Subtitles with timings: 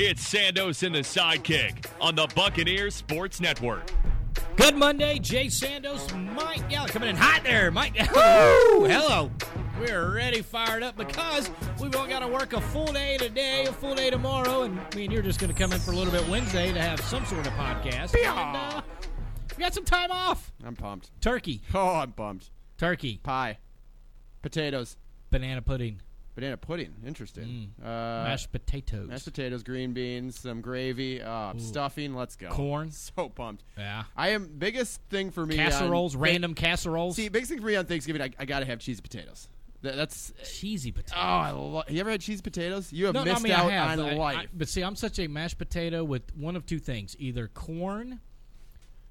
[0.00, 3.90] It's Sandos and the sidekick on the Buccaneers Sports Network.
[4.54, 7.72] Good Monday, Jay Sandos, Mike Gallup coming in hot there.
[7.72, 8.84] Mike Woo!
[8.86, 9.28] Hello.
[9.80, 13.72] We're ready, fired up because we've all got to work a full day today, a
[13.72, 16.12] full day tomorrow, and me and you're just going to come in for a little
[16.12, 18.14] bit Wednesday to have some sort of podcast.
[18.16, 18.82] And, uh,
[19.56, 20.52] we got some time off.
[20.64, 21.10] I'm pumped.
[21.20, 22.50] Turkey, Oh, I'm pumped.
[22.76, 23.58] turkey, Pie,
[24.42, 24.96] potatoes,
[25.30, 26.00] banana pudding,
[26.38, 26.94] banana pudding.
[27.06, 27.72] Interesting.
[27.82, 32.14] Uh, mashed potatoes, mashed potatoes, green beans, some gravy, uh, stuffing.
[32.14, 32.48] Let's go.
[32.50, 32.90] corn.
[33.16, 33.64] So pumped.
[33.76, 34.04] Yeah.
[34.16, 35.58] I am biggest thing for me.
[35.58, 37.16] on- Casseroles, random casseroles.
[37.16, 39.48] See, biggest thing for me on Thanksgiving, I, I gotta have cheesy potatoes.
[39.82, 41.14] That, that's cheesy potatoes.
[41.16, 42.92] oh, I lo- you ever had cheesy potatoes?
[42.92, 44.36] You have no, no, I missed mean, out have, on life.
[44.38, 48.20] I- but see, I'm such a mashed potato with one of two things: either corn,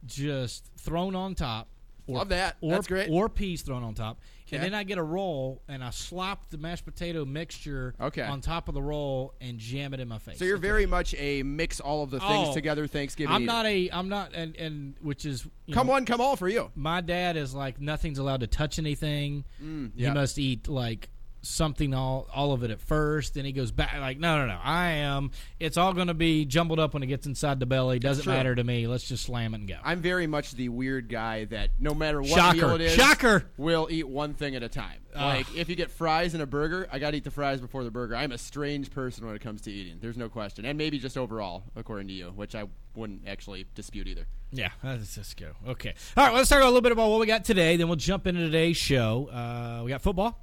[0.06, 1.68] just thrown on top,
[2.08, 2.56] or, Love that.
[2.62, 3.10] or, That's great.
[3.12, 4.20] or peas thrown on top,
[4.52, 8.22] and then I get a roll and I slop the mashed potato mixture Okay.
[8.22, 10.40] on top of the roll and jam it in my face.
[10.40, 13.36] so you're very much a mix all of the things Oh, together Thanksgiving.
[13.36, 13.52] I'm eater.
[13.52, 13.90] not a.
[13.92, 16.72] I'm not, and and which is come know, one, come all for you.
[16.76, 19.44] My dad is like nothing's allowed to touch anything.
[19.62, 19.92] Mm.
[19.96, 21.10] You must eat like
[21.48, 23.34] something all all of it at first.
[23.34, 24.60] Then he goes back like no no no.
[24.64, 25.32] I am.
[25.60, 28.00] It's all going to be jumbled up when it gets inside the belly.
[28.00, 28.88] Doesn't matter to me.
[28.88, 29.78] Let's just slam it and go.
[29.84, 32.58] I'm very much the weird guy that no matter what Shocker.
[32.58, 33.46] meal it is, Shocker.
[33.58, 35.00] will eat one thing at a time.
[35.16, 37.84] Like if you get fries and a burger, I got to eat the fries before
[37.84, 38.16] the burger.
[38.16, 39.98] I'm a strange person when it comes to eating.
[40.00, 42.66] There's no question, and maybe just overall, according to you, which I
[42.96, 44.28] wouldn't actually dispute either.
[44.52, 45.52] Yeah, let's just go.
[45.68, 45.94] Okay.
[46.16, 47.78] All right, well, let's talk a little bit about what we got today.
[47.78, 49.28] Then we'll jump into today's show.
[49.32, 50.40] Uh, we got football,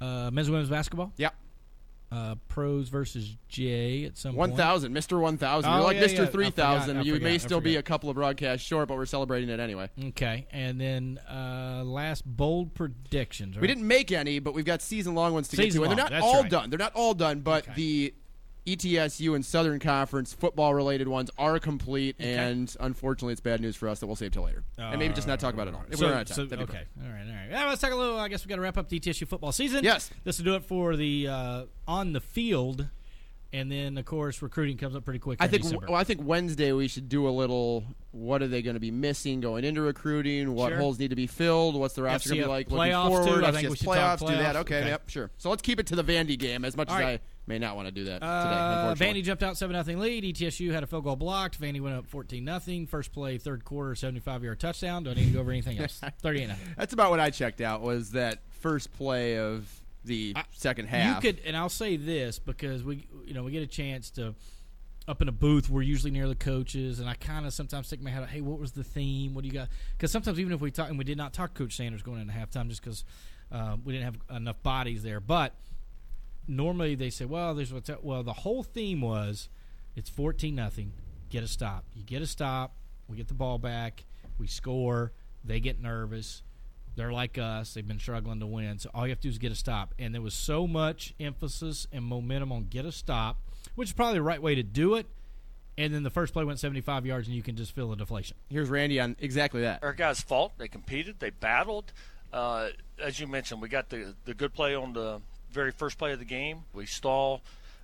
[0.00, 1.30] uh, men's and women's basketball, Yeah,
[2.12, 4.58] uh, pros versus Jay at some one point.
[4.58, 5.70] thousand, Mister One Thousand.
[5.70, 6.28] Oh, You're like yeah, Mister yeah.
[6.28, 7.80] I Three forgot, I You forgot, may still be forgot.
[7.80, 9.88] a couple of broadcasts short, but we're celebrating it anyway.
[10.08, 13.56] Okay, and then uh, last bold predictions.
[13.56, 13.62] Right?
[13.62, 15.96] We didn't make any, but we've got season long ones to get to, and they're
[15.96, 16.50] not that's all right.
[16.50, 16.70] done.
[16.70, 18.14] They're not all done, but the
[18.66, 23.88] ETSU and Southern Conference football related ones are complete, and unfortunately, it's bad news for
[23.88, 25.84] us that we'll save till later, and maybe just not talk about it all.
[25.90, 27.48] If So- we run out of time, so- okay, all right, all right.
[27.50, 28.18] Yeah, let's talk a little.
[28.18, 29.84] I guess we got to wrap up the TSU football season.
[29.84, 30.10] Yes.
[30.24, 32.88] this will do it for the uh, on the field,
[33.52, 35.42] and then of course recruiting comes up pretty quick.
[35.42, 37.84] I in think well, I think Wednesday we should do a little.
[38.12, 40.54] What are they going to be missing going into recruiting?
[40.54, 40.78] What Sure.
[40.78, 41.74] holes need to be filled?
[41.74, 43.24] What's the roster going to be like playoffs, looking too.
[43.26, 43.44] forward?
[43.44, 44.56] I think we should playoffs, talk do that.
[44.56, 44.88] Okay, Okay.
[44.88, 45.30] yep, sure.
[45.36, 47.20] So let's keep it to the Vandy game as much All as right.
[47.20, 48.26] I may not want to do that today.
[48.26, 50.24] Uh, Unfortunately, Vandy jumped out seven nothing lead.
[50.24, 51.60] ETSU had a field goal blocked.
[51.60, 52.86] Vandy went up fourteen nothing.
[52.86, 55.04] First play, third quarter, seventy five yard touchdown.
[55.04, 56.00] Don't need to go over anything else.
[56.20, 56.74] Thirty eight nothing.
[56.76, 57.82] That's about what I checked out.
[57.82, 59.68] Was that first play of
[60.04, 61.22] the second half?
[61.22, 64.34] You could, and I'll say this because we, you know, we get a chance to
[65.06, 65.68] up in a booth.
[65.68, 68.30] We're usually near the coaches, and I kind of sometimes stick my head out.
[68.30, 69.34] Hey, what was the theme?
[69.34, 69.68] What do you got?
[69.96, 72.32] Because sometimes even if we talk, and we did not talk Coach Sanders going into
[72.32, 73.04] halftime, just because
[73.52, 75.20] uh, we didn't have enough bodies there.
[75.20, 75.54] But
[76.46, 78.22] normally they say, well, there's what's well.
[78.22, 79.48] The whole theme was
[79.96, 80.92] it's fourteen nothing.
[81.30, 81.84] Get a stop.
[81.94, 82.74] You get a stop.
[83.08, 84.04] We get the ball back.
[84.38, 85.12] We score.
[85.44, 86.42] They get nervous.
[86.96, 87.74] They're like us.
[87.74, 88.78] They've been struggling to win.
[88.78, 89.94] So all you have to do is get a stop.
[89.98, 93.38] And there was so much emphasis and momentum on get a stop,
[93.74, 95.06] which is probably the right way to do it.
[95.76, 98.36] And then the first play went 75 yards, and you can just feel the deflation.
[98.48, 99.82] Here's Randy on exactly that.
[99.82, 100.56] our guys fought.
[100.56, 101.16] They competed.
[101.18, 101.92] They battled.
[102.32, 102.68] Uh,
[103.02, 105.20] as you mentioned, we got the the good play on the
[105.54, 106.64] very first play of the game.
[106.74, 107.40] We stall.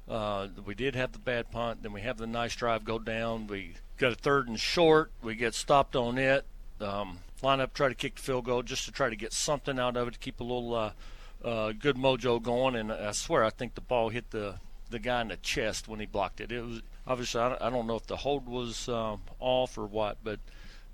[0.08, 1.82] Uh, we did have the bad punt.
[1.82, 3.46] Then we have the nice drive go down.
[3.46, 5.12] We got a third and short.
[5.22, 6.44] We get stopped on it.
[6.81, 9.78] Um, line up, try to kick the field goal just to try to get something
[9.78, 10.93] out of it to keep a little uh,
[11.44, 12.75] uh, good mojo going.
[12.75, 14.56] And I swear, I think the ball hit the
[14.90, 16.50] the guy in the chest when he blocked it.
[16.50, 20.40] It was obviously I don't, know if the hold was um, off or what, but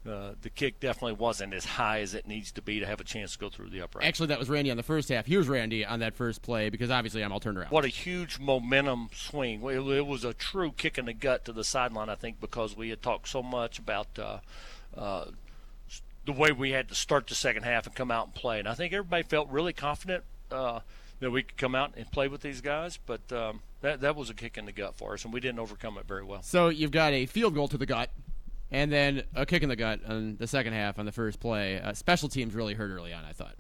[0.07, 3.05] uh, the kick definitely wasn't as high as it needs to be to have a
[3.05, 4.07] chance to go through the upright.
[4.07, 5.27] Actually, that was Randy on the first half.
[5.27, 7.71] Here's Randy on that first play because obviously I'm all turned around.
[7.71, 9.63] What a huge momentum swing!
[9.63, 12.09] It, it was a true kick in the gut to the sideline.
[12.09, 14.39] I think because we had talked so much about uh,
[14.97, 15.27] uh,
[16.25, 18.69] the way we had to start the second half and come out and play, and
[18.69, 20.81] I think everybody felt really confident uh,
[21.21, 22.99] that we could come out and play with these guys.
[23.05, 25.59] But um, that that was a kick in the gut for us, and we didn't
[25.59, 26.43] overcome it very well.
[26.43, 28.11] So you've got a field goal to the gut
[28.71, 31.81] and then a kick in the gut on the second half on the first play.
[31.81, 33.25] Uh, special teams really hurt early on.
[33.25, 33.55] I thought.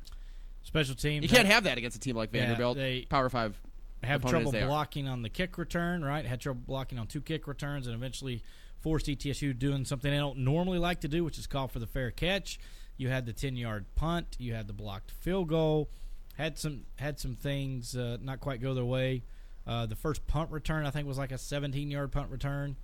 [0.62, 1.22] Special teams.
[1.22, 2.76] You can't have that against a team like Vanderbilt.
[2.76, 3.60] Yeah, they Power Five.
[4.02, 4.66] Have trouble they are.
[4.68, 6.24] blocking on the kick return, right?
[6.24, 8.42] Had trouble blocking on two kick returns, and eventually
[8.80, 11.86] forced ETSU doing something they don't normally like to do, which is call for the
[11.86, 12.58] fair catch.
[12.96, 14.36] You had the ten yard punt.
[14.38, 15.88] You had the blocked field goal.
[16.36, 19.22] Had some had some things uh, not quite go their way.
[19.66, 22.76] Uh, the first punt return, I think, was like a 17 yard punt return,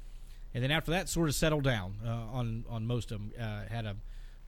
[0.54, 3.32] and then after that, sort of settled down uh, on on most of them.
[3.38, 3.96] Uh, had a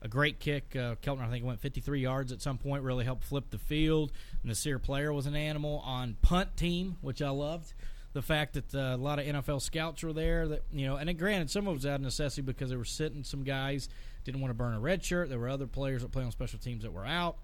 [0.01, 0.75] a great kick.
[0.75, 2.83] Uh, Keltner, I think, went 53 yards at some point.
[2.83, 4.11] Really helped flip the field.
[4.43, 7.73] Nasir Player was an animal on punt team, which I loved.
[8.13, 10.47] The fact that uh, a lot of NFL scouts were there.
[10.47, 12.85] That you know, and granted, some of it was out of necessity because they were
[12.85, 13.23] sitting.
[13.23, 13.89] Some guys
[14.23, 15.29] didn't want to burn a red shirt.
[15.29, 17.37] There were other players that play on special teams that were out,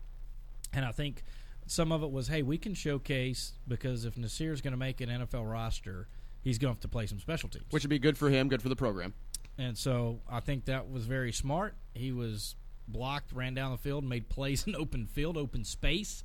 [0.71, 1.23] and I think
[1.67, 5.09] some of it was, hey, we can showcase because if Nasir's going to make an
[5.09, 6.07] NFL roster,
[6.43, 7.65] he's going to have to play some special teams.
[7.71, 9.13] which would be good for him, good for the program.
[9.57, 11.75] And so I think that was very smart.
[11.93, 12.55] He was
[12.87, 16.23] blocked, ran down the field, made plays in open field, open space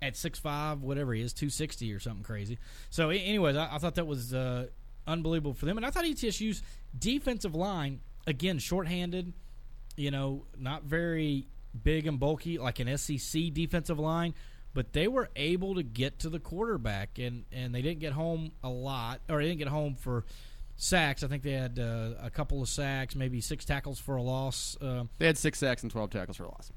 [0.00, 2.58] at 6'5", whatever he is, 260 or something crazy.
[2.90, 4.66] So, anyways, I, I thought that was uh,
[5.06, 5.76] unbelievable for them.
[5.76, 6.62] And I thought ETSU's
[6.96, 9.32] defensive line, again, shorthanded,
[9.96, 11.46] you know, not very
[11.82, 14.34] big and bulky like an SEC defensive line,
[14.74, 18.52] but they were able to get to the quarterback, and, and they didn't get home
[18.62, 20.24] a lot, or they didn't get home for
[20.76, 21.22] sacks.
[21.24, 24.76] I think they had uh, a couple of sacks, maybe six tackles for a loss.
[24.80, 26.70] Uh, They had six sacks and twelve tackles for a loss.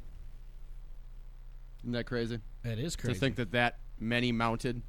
[1.81, 2.39] Isn't that crazy?
[2.63, 3.13] that is crazy.
[3.15, 4.81] To think that that many mounted.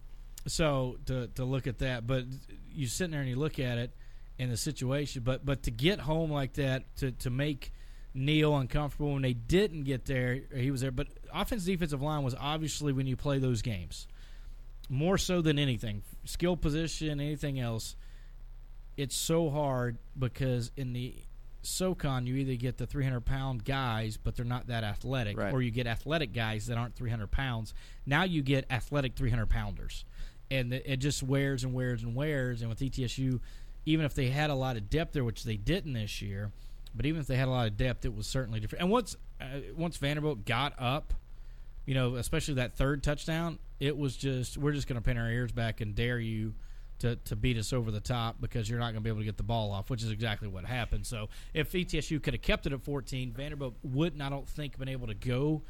[0.46, 2.24] so to to look at that, but
[2.70, 3.94] you sitting there and you look at it
[4.38, 7.72] in the situation, but but to get home like that, to to make
[8.14, 10.90] Neal uncomfortable when they didn't get there, he was there.
[10.90, 14.06] But offense defensive line was obviously when you play those games
[14.90, 17.96] more so than anything, skill position, anything else.
[18.98, 21.14] It's so hard because in the
[21.62, 25.52] SoCon you either get the 300 pound guys, but they're not that athletic, Right.
[25.54, 27.72] or you get athletic guys that aren't 300 pounds.
[28.04, 30.04] Now you get athletic 300 pounders,
[30.50, 32.60] and it just wears and wears and wears.
[32.60, 33.40] And with ETSU,
[33.86, 36.50] even if they had a lot of depth there, which they didn't this year,
[36.94, 38.82] but even if they had a lot of depth, it was certainly different.
[38.82, 39.44] And once uh,
[39.76, 41.14] once Vanderbilt got up,
[41.86, 45.30] you know, especially that third touchdown, it was just we're just going to pin our
[45.30, 46.54] ears back and dare you
[47.02, 49.24] to, to beat us over the top because you're not going to be able to
[49.24, 51.04] get the ball off, which is exactly what happened.
[51.04, 54.88] So if ETSU could have kept it at 14, Vanderbilt wouldn't, I don't think, been
[54.88, 55.62] able to go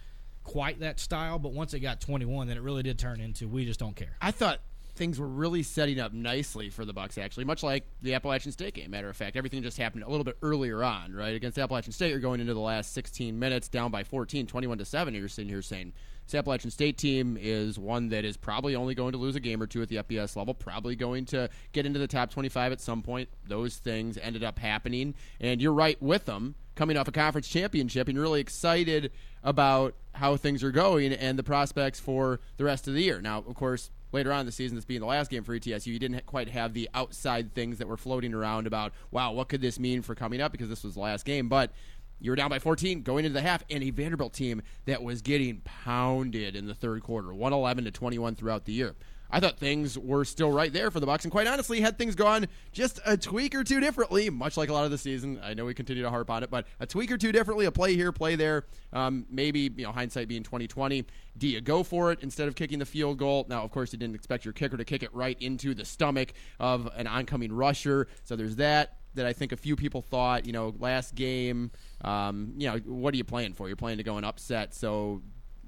[0.44, 1.38] quite that style.
[1.38, 4.14] But once it got 21, then it really did turn into we just don't care.
[4.20, 4.60] I thought
[4.94, 7.18] things were really setting up nicely for the Bucks.
[7.18, 8.90] Actually, much like the Appalachian State game.
[8.90, 11.34] Matter of fact, everything just happened a little bit earlier on, right?
[11.34, 14.84] Against Appalachian State, you're going into the last 16 minutes down by 14, 21 to
[14.84, 15.14] seven.
[15.14, 15.92] You're sitting here saying.
[16.24, 19.60] This Appalachian State team is one that is probably only going to lose a game
[19.60, 22.80] or two at the FBS level, probably going to get into the top 25 at
[22.80, 23.28] some point.
[23.44, 28.08] Those things ended up happening, and you're right with them coming off a conference championship,
[28.08, 29.10] and you're really excited
[29.42, 33.20] about how things are going and the prospects for the rest of the year.
[33.20, 35.86] Now, of course, later on in the season, this being the last game for ETSU,
[35.86, 39.60] you didn't quite have the outside things that were floating around about, wow, what could
[39.60, 41.48] this mean for coming up because this was the last game.
[41.48, 41.72] But
[42.20, 45.22] you were down by 14 going into the half, and a Vanderbilt team that was
[45.22, 48.94] getting pounded in the third quarter, 111 to 21 throughout the year.
[49.32, 52.14] I thought things were still right there for the Bucks, and quite honestly, had things
[52.14, 55.40] gone just a tweak or two differently, much like a lot of the season.
[55.42, 57.72] I know we continue to harp on it, but a tweak or two differently, a
[57.72, 58.66] play here, play there.
[58.92, 61.06] Um, maybe you know, hindsight being 2020.
[61.38, 63.46] Do you go for it instead of kicking the field goal?
[63.48, 66.34] Now, of course, you didn't expect your kicker to kick it right into the stomach
[66.60, 70.52] of an oncoming rusher, so there's that that I think a few people thought, you
[70.52, 71.70] know, last game,
[72.02, 73.68] um, you know, what are you playing for?
[73.68, 75.22] You're playing to go and upset, so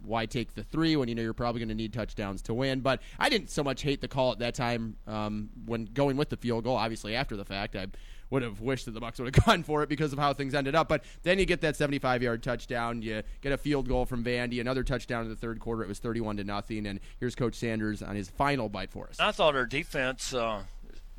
[0.04, 2.80] why take the three when you know you're probably going to need touchdowns to win?
[2.80, 6.28] But I didn't so much hate the call at that time um, when going with
[6.28, 6.76] the field goal.
[6.76, 7.86] Obviously, after the fact, I
[8.30, 10.54] would have wished that the Bucks would have gone for it because of how things
[10.54, 10.88] ended up.
[10.88, 14.60] But then you get that 75 yard touchdown, you get a field goal from Vandy,
[14.60, 15.82] another touchdown in the third quarter.
[15.82, 19.20] It was 31 to nothing, and here's Coach Sanders on his final bite for us.
[19.20, 20.62] I thought our defense, uh,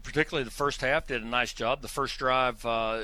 [0.03, 1.81] particularly the first half, did a nice job.
[1.81, 3.03] The first drive, uh,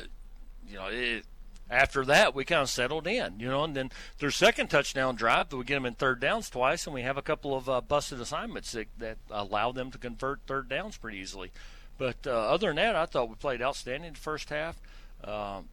[0.67, 1.25] you know, it,
[1.71, 5.51] after that we kind of settled in, you know, and then their second touchdown drive,
[5.53, 8.21] we get them in third downs twice, and we have a couple of uh, busted
[8.21, 11.51] assignments that, that allow them to convert third downs pretty easily.
[11.97, 14.79] But uh, other than that, I thought we played outstanding the first half.
[15.23, 15.69] Um,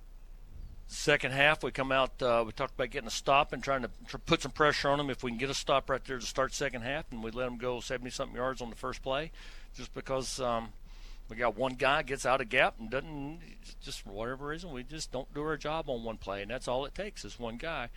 [0.90, 2.20] Second half, we come out.
[2.22, 4.96] Uh, we talked about getting a stop and trying to tr- put some pressure on
[4.96, 5.10] them.
[5.10, 7.44] If we can get a stop right there to start second half, and we let
[7.44, 9.30] them go 70 something yards on the first play,
[9.76, 10.70] just because um,
[11.28, 13.40] we got one guy gets out of gap and doesn't
[13.80, 16.68] just for whatever reason we just don't do our job on one play, and that's
[16.68, 17.88] all it takes is one guy.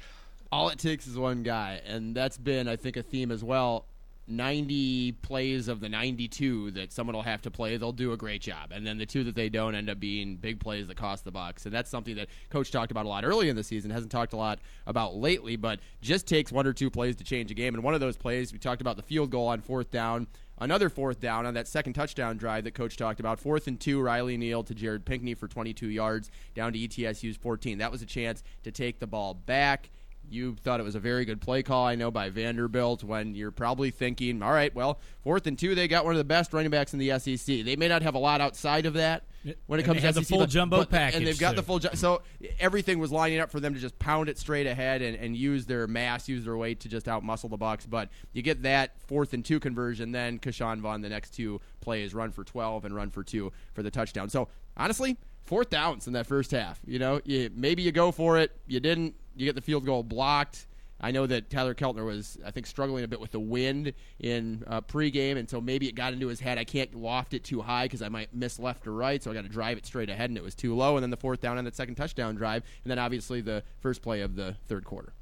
[0.52, 3.86] All it takes is one guy, and that's been, I think, a theme as well.
[4.28, 8.42] 90 plays of the 92 that someone will have to play, they'll do a great
[8.42, 8.72] job.
[8.72, 11.32] And then the two that they don't end up being big plays that cost the
[11.32, 11.66] Bucks.
[11.66, 14.34] And that's something that coach talked about a lot early in the season, hasn't talked
[14.34, 17.74] a lot about lately, but just takes one or two plays to change a game.
[17.74, 20.28] And one of those plays, we talked about the field goal on fourth down.
[20.62, 23.40] Another fourth down on that second touchdown drive that coach talked about.
[23.40, 27.80] Fourth and two, Riley Neal to Jared Pinkney for 22 yards, down to ETSU's 14.
[27.80, 29.90] That was a chance to take the ball back
[30.30, 33.52] you thought it was a very good play call, I know, by Vanderbilt when you're
[33.52, 36.72] probably thinking, all right, well, fourth and two, they got one of the best running
[36.72, 37.64] backs in the SEC.
[37.66, 39.24] They may not have a lot outside of that
[39.66, 41.52] when it And comes to had the full but- jumbo but- package, And they've got
[41.52, 41.56] too.
[41.58, 42.22] the full ju- So
[42.60, 45.66] everything was lining up for them to just pound it straight ahead and, and use
[45.66, 47.86] their mass, use their weight to just outmuscle the Bucks.
[47.86, 52.14] But you get that fourth and two conversion, then Ke'Shawn Vaughn, the next two plays,
[52.14, 54.30] run for 12 and run for two for the touchdown.
[54.30, 54.48] So
[54.78, 56.80] honestly, fourth downs in that first half.
[56.86, 60.04] You know, you, maybe you go for it, you didn't, you get the field goal
[60.04, 60.68] blocked.
[61.04, 64.64] I know that Tyler Keltner was, I think, struggling a bit with the wind in
[64.68, 66.60] uh, pregame, and so maybe it got into his head.
[66.60, 69.34] I can't loft it too high because I might miss left or right, so I
[69.34, 70.98] got to drive it straight ahead, and it was too low.
[70.98, 74.04] And then the fourth down on that second touchdown drive, and then obviously the first
[74.04, 75.14] play of the third quarter.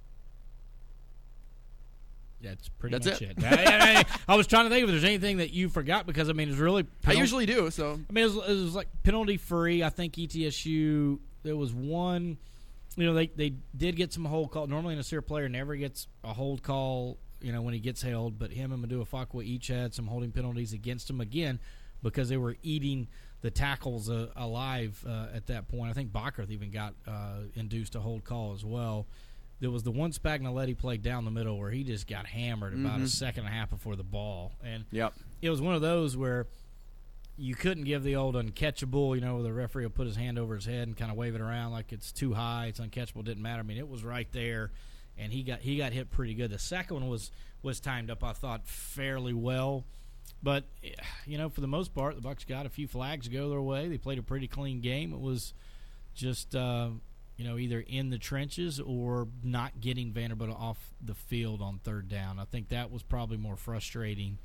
[2.42, 3.38] That's pretty That's much it.
[3.38, 3.44] it.
[3.44, 6.34] I, I- I was trying to think if there's anything that you forgot because I
[6.34, 6.86] mean it's really.
[7.06, 9.84] I usually do, so I mean, it was, it was like penalty free.
[9.84, 11.20] I think ETSU.
[11.44, 12.38] There was one.
[13.00, 14.68] You know, they they did get some hold call.
[14.68, 17.18] Normally, a Nasir Player never gets a hold call.
[17.40, 20.34] You know, when he gets held, but him and Madua Fakwa each had some holding
[20.34, 21.62] penalties against him again
[22.04, 23.08] because they were eating
[23.40, 25.90] the tackles uh, alive uh, at that point.
[25.90, 29.08] I think Bockerth even got uh, induced a hold call as well.
[29.62, 33.00] There was the one Spagnoletti play down the middle where he just got hammered about
[33.00, 35.14] a second and a half before the ball, and yep.
[35.42, 36.48] it was one of those where
[37.40, 40.56] you couldn't give the old uncatchable, you know, the referee will put his hand over
[40.56, 43.42] his head and kind of wave it around like it's too high, it's uncatchable, didn't
[43.42, 43.62] matter.
[43.62, 44.72] I mean, it was right there,
[45.18, 46.52] and he got he got hit pretty good.
[46.52, 47.32] The second one was
[47.64, 49.86] was timed up, I thought, fairly well,
[50.44, 50.66] but
[51.26, 53.88] you know, for the most part, the Bucks got a few flags go their way.
[53.88, 55.14] They played a pretty clean game.
[55.14, 55.54] It was
[56.14, 56.90] just uh,
[57.38, 62.10] you know either in the trenches or not getting Vanderbilt off the field on third
[62.10, 62.40] down.
[62.40, 64.40] I think that was probably more frustrating,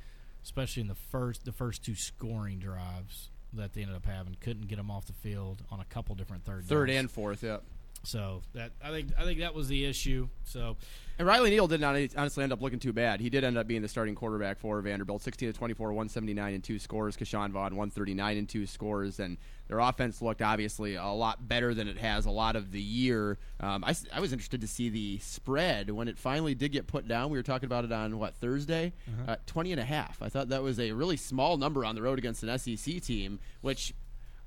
[0.44, 4.36] especially in the first the first two scoring drives that they ended up having.
[4.40, 6.98] Couldn't get them off the field on a couple different third Third downs.
[7.00, 7.58] and fourth, yeah.
[8.04, 10.28] So that I think I think that was the issue.
[10.44, 10.76] So
[11.18, 13.20] And Riley Neal did not honestly end up looking too bad.
[13.20, 15.22] He did end up being the starting quarterback for Vanderbilt.
[15.22, 17.16] 16 to 24, 179 and two scores.
[17.16, 19.20] Ke'Shawn Vaughn, 139 and two scores.
[19.20, 22.80] And their offense looked obviously a lot better than it has a lot of the
[22.80, 23.38] year.
[23.60, 27.08] Um, I, I was interested to see the spread when it finally did get put
[27.08, 27.30] down.
[27.30, 28.92] We were talking about it on, what, Thursday?
[29.26, 30.20] Uh, 20 and a half.
[30.20, 33.38] I thought that was a really small number on the road against an SEC team,
[33.62, 33.94] which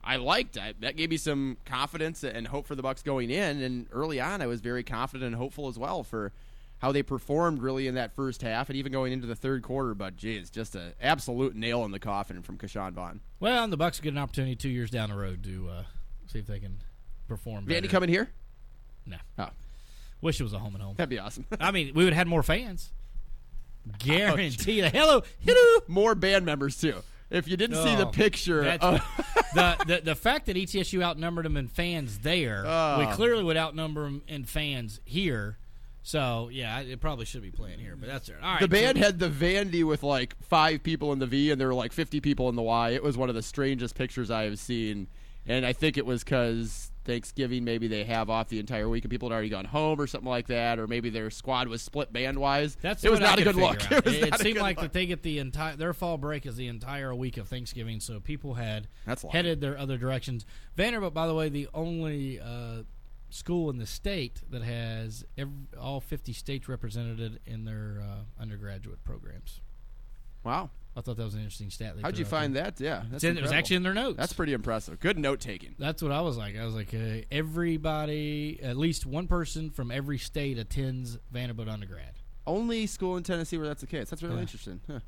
[0.08, 0.58] I liked.
[0.58, 3.62] I, that gave me some confidence and hope for the Bucks going in.
[3.62, 6.32] And early on, I was very confident and hopeful as well for
[6.80, 9.94] how they performed really in that first half and even going into the third quarter.
[9.94, 13.20] But geez, just an absolute nail in the coffin from Ke'Shawn Vaughn.
[13.40, 15.84] well, and the Bucks get an opportunity two years down the road to uh,
[16.28, 16.78] see if they can
[17.28, 17.66] perform.
[17.66, 17.86] Better.
[17.86, 18.30] Vandy coming here?
[19.06, 19.50] No, Oh,
[20.22, 20.96] wish it was a home and home.
[20.96, 21.46] that'd be awesome.
[21.60, 22.92] I mean, we would have had more fans.
[24.00, 24.82] Guarantee.
[24.82, 25.80] Hello, hello.
[25.88, 26.96] More band members too.
[27.30, 28.80] If you didn't see the Oh, picture, of-
[29.54, 33.00] the, the the fact that ETSU outnumbered them in fans there, Oh.
[33.00, 35.58] we clearly would outnumber them in fans here.
[36.04, 38.36] So yeah, it probably should be playing here, but that's it.
[38.42, 38.62] All right.
[38.62, 41.68] the band so- had the Vandy with like five people in the V, and there
[41.68, 42.92] were like fifty people in the Y.
[42.92, 45.08] It was one of the strangest pictures I have seen,
[45.46, 49.10] and I think it was because Thanksgiving maybe they have off the entire week, and
[49.10, 52.14] people had already gone home or something like that, or maybe their squad was split
[52.14, 52.76] band wise.
[52.82, 53.82] That's it was not a could good look.
[53.82, 54.06] figure out.
[54.08, 54.84] It, was It, seemed like look.
[54.84, 58.20] that they get the entire their fall break is the entire week of Thanksgiving, so
[58.20, 60.46] people had That's headed their other directions.
[60.76, 62.84] Vanderbilt, by the way, the only uh,
[63.30, 69.04] school in the state that has every, all 50 states represented in their uh, undergraduate
[69.04, 69.62] programs.
[70.44, 71.96] Wow, I thought that was an interesting stat.
[72.02, 72.64] how'd you find there.
[72.64, 72.80] that?
[72.82, 74.18] Yeah, that's in- it was actually in their notes.
[74.18, 75.00] That's pretty impressive.
[75.00, 75.76] Good note taking.
[75.78, 76.58] That's what I was like.
[76.58, 77.22] I was like, uh,
[77.78, 82.14] everybody, at least one person from every state attends Vanderbilt undergrad.
[82.46, 84.10] Only school in Tennessee where that's the case.
[84.10, 84.42] That's really Yeah.
[84.42, 84.82] interesting.
[84.88, 85.00] Huh.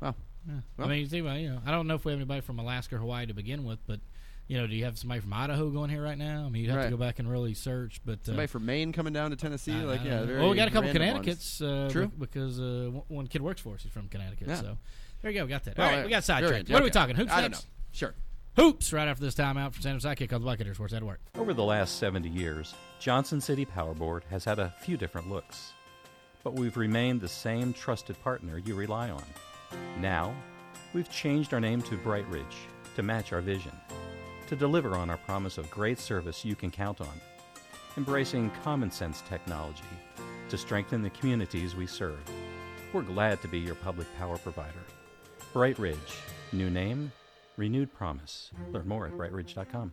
[0.00, 0.14] Wow.
[0.48, 2.40] I Well- mean, you think about, you know, I don't know if we have anybody
[2.40, 4.00] from Alaska or Hawaii to begin with, but
[4.46, 6.46] you know, do you have somebody from Idaho going here right now?
[6.46, 6.84] I mean, you'd have Right.
[6.84, 8.00] to go back and really search.
[8.02, 10.24] But uh, Somebody from Maine coming down to Tennessee, I- like I yeah.
[10.24, 10.90] well, we got a couple.
[10.90, 11.60] Connecticut's.
[11.60, 12.10] Uh, True.
[12.18, 13.82] because uh, one- one kid works for us.
[13.82, 14.48] He's from Connecticut.
[14.48, 14.54] Yeah.
[14.62, 14.78] So
[15.22, 15.44] there you go.
[15.44, 15.76] We got that.
[15.78, 16.66] Well, All right, we got uh, very sidetracked.
[16.66, 16.72] good.
[16.72, 17.16] What are we talking?
[17.16, 17.64] Hoops I don't next?
[17.64, 17.70] know.
[17.92, 18.14] Sure.
[18.56, 21.20] hoops right after this timeout from San Jose Sidekick on the Buccaneers Sports Network.
[21.36, 25.72] Over the last 70 years, Johnson City Power Board has had a few different looks,
[26.44, 29.22] but we've remained the same trusted partner you rely on.
[30.00, 30.34] Now,
[30.92, 32.44] we've changed our name to BrightRidge
[32.96, 33.72] to match our vision,
[34.48, 37.20] to deliver on our promise of great service you can count on,
[37.96, 39.82] embracing common sense technology
[40.48, 42.18] to strengthen the communities we serve.
[42.92, 44.72] We're glad to be your public power provider.
[45.58, 45.96] BrightRidge,
[46.52, 47.10] new name,
[47.56, 48.52] renewed promise.
[48.70, 49.92] Learn more at brightridge.com.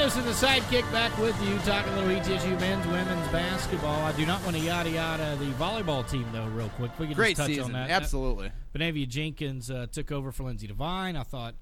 [0.00, 4.00] Sandos and the sidekick back with you, talking a little ETSU men's, women's basketball.
[4.02, 6.98] I do not want to yada yada the volleyball team though, real quick.
[6.98, 7.90] We can Great just touch season, on that.
[7.90, 8.50] absolutely.
[8.74, 11.16] Benavia Jenkins uh, took over for Lindsay Devine.
[11.16, 11.54] I thought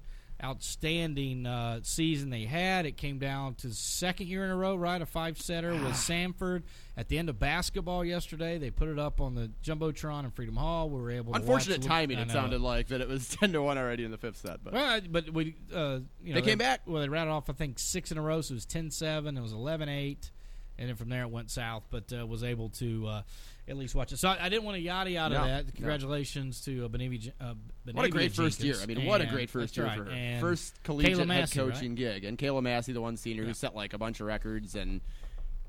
[0.43, 2.85] outstanding uh, season they had.
[2.85, 5.01] It came down to second year in a row, right?
[5.01, 6.63] A five setter with Samford.
[6.97, 10.55] At the end of basketball yesterday, they put it up on the jumbotron in Freedom
[10.57, 10.89] Hall.
[10.89, 11.33] We were able.
[11.33, 12.17] to Unfortunate timing.
[12.19, 14.73] It sounded like that it was ten to one already in the fifth set, but
[14.73, 16.81] Well, but we, uh, you know, They came back.
[16.85, 18.41] Well, they rattled off, I think, six in a row.
[18.41, 19.37] So it was 10-7.
[19.37, 20.31] It was 11-8.
[20.77, 21.83] and then from there it went south.
[21.89, 23.21] But uh, was able to uh,
[23.69, 24.17] at least watch it.
[24.17, 25.65] So I, I didn't want to yada yada No, that.
[25.67, 25.71] no.
[25.75, 26.97] Congratulations to uh.
[27.39, 27.53] Uh,
[27.93, 28.75] What a great first year!
[28.81, 29.97] I mean, what a great first year right.
[29.97, 30.11] for her.
[30.11, 31.73] And First collegiate Kayla head Massey, right?
[31.73, 34.75] coaching gig, and Kayla Massey, the one senior who set like a bunch of records
[34.75, 35.01] and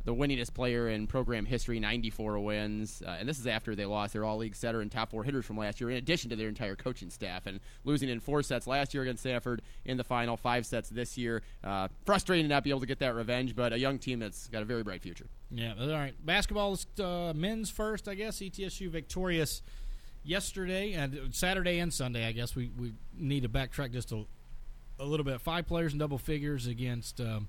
[0.05, 3.03] the winningest player in program history, 94 wins.
[3.07, 5.59] Uh, and this is after they lost their all-league setter and top four hitters from
[5.59, 8.95] last year, in addition to their entire coaching staff, and losing in four sets last
[8.95, 11.43] year against Samford in the final, five sets this year.
[11.63, 14.49] Uh, frustrating to not be able to get that revenge, but a young team that's
[14.49, 15.27] got a very bright future.
[15.51, 16.15] Yeah, all right.
[16.25, 18.39] Basketball is uh, men's first, I guess.
[18.39, 19.63] ETSU victorious
[20.23, 22.27] yesterday and Saturday and Sunday.
[22.27, 24.25] I guess we, we need to backtrack just a,
[24.99, 25.41] a little bit.
[25.41, 27.49] Five players in double figures against um,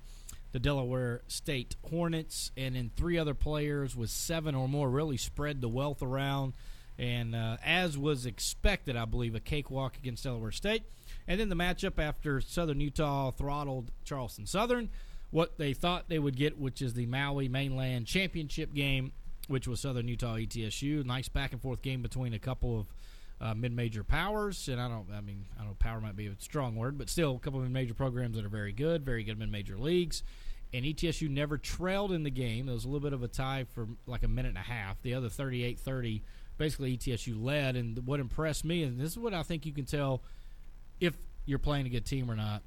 [0.52, 5.60] the Delaware State Hornets, and then three other players with seven or more really spread
[5.60, 6.52] the wealth around.
[6.98, 10.84] And uh, as was expected, I believe, a cakewalk against Delaware State.
[11.26, 14.90] And then the matchup after Southern Utah throttled Charleston Southern
[15.32, 19.12] what they thought they would get, which is the Maui Mainland Championship game,
[19.48, 21.04] which was Southern Utah ETSU.
[21.04, 22.86] Nice back and forth game between a couple of
[23.42, 26.34] uh, mid-major powers, and I don't, I mean, I don't know, power might be a
[26.38, 29.38] strong word, but still a couple of mid-major programs that are very good, very good
[29.38, 30.22] mid-major leagues.
[30.72, 32.66] And ETSU never trailed in the game.
[32.66, 35.02] There was a little bit of a tie for like a minute and a half.
[35.02, 36.22] The other 38-30,
[36.56, 37.76] basically ETSU led.
[37.76, 40.22] And what impressed me, and this is what I think you can tell
[40.98, 42.62] if you're playing a good team or not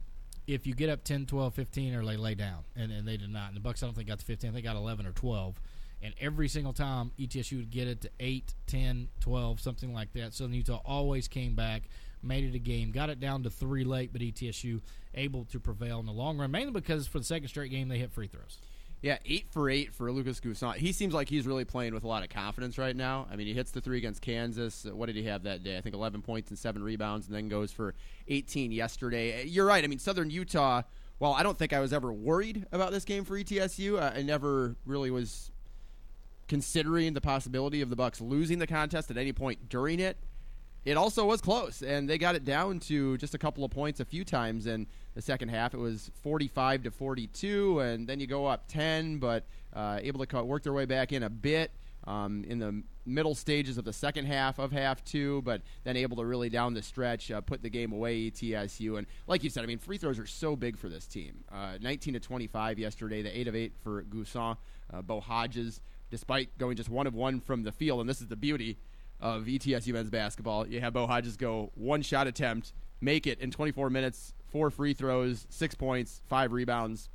[0.47, 2.63] if you get up 10, 12, 15, or they lay down.
[2.75, 3.47] And, and they did not.
[3.47, 4.53] And the Bucks, I don't think, got to 15.
[4.53, 5.59] They got 11 or 12.
[6.05, 10.33] And every single time, ETSU would get it to 8, 10, 12, something like that.
[10.35, 11.83] Southern Utah always came back,
[12.21, 14.81] made it a game, got it down to three late, but ETSU
[15.15, 17.97] able to prevail in the long run, mainly because for the second straight game, they
[17.97, 18.59] hit free throws.
[19.01, 20.75] Yeah, eight for eight for Lucas N'Guessan.
[20.75, 23.27] He seems like he's really playing with a lot of confidence right now.
[23.31, 24.85] I mean, he hits the three against Kansas.
[24.85, 25.77] Uh, What did he have that day?
[25.77, 27.93] I think 11 points and seven rebounds, and then goes for
[28.27, 29.41] 18 yesterday.
[29.41, 29.83] Uh, You're right.
[29.83, 30.83] I mean, Southern Utah.
[31.19, 33.99] Well, I don't think I was ever worried about this game for ETSU.
[34.01, 35.51] Uh, I never really was
[36.47, 40.17] considering the possibility of the Bucks losing the contest at any point during it
[40.85, 43.99] it also was close, and they got it down to just a couple of points
[43.99, 45.73] a few times in the second half.
[45.73, 50.43] It was 45 to 42, and then you go up 10, but uh, able to
[50.43, 51.71] work their way back in a bit
[52.05, 56.17] um, in the middle stages of the second half of half two, but then able
[56.17, 58.29] to really down the stretch uh, put the game away.
[58.29, 61.43] ETSU, and like you said, I mean, free throws are so big for this team.
[61.51, 64.55] Uh, 19 to 25 yesterday, the eight of eight for N'Guessan,
[64.93, 65.81] uh, Bo Hodges.
[66.09, 68.77] Despite going just one of one from the field, and this is the beauty
[69.19, 70.67] of ETSU men's basketball.
[70.67, 74.93] You have Bo Hodges go one shot attempt, make it in 24 minutes, four free
[74.93, 77.09] throws, six points, five rebounds.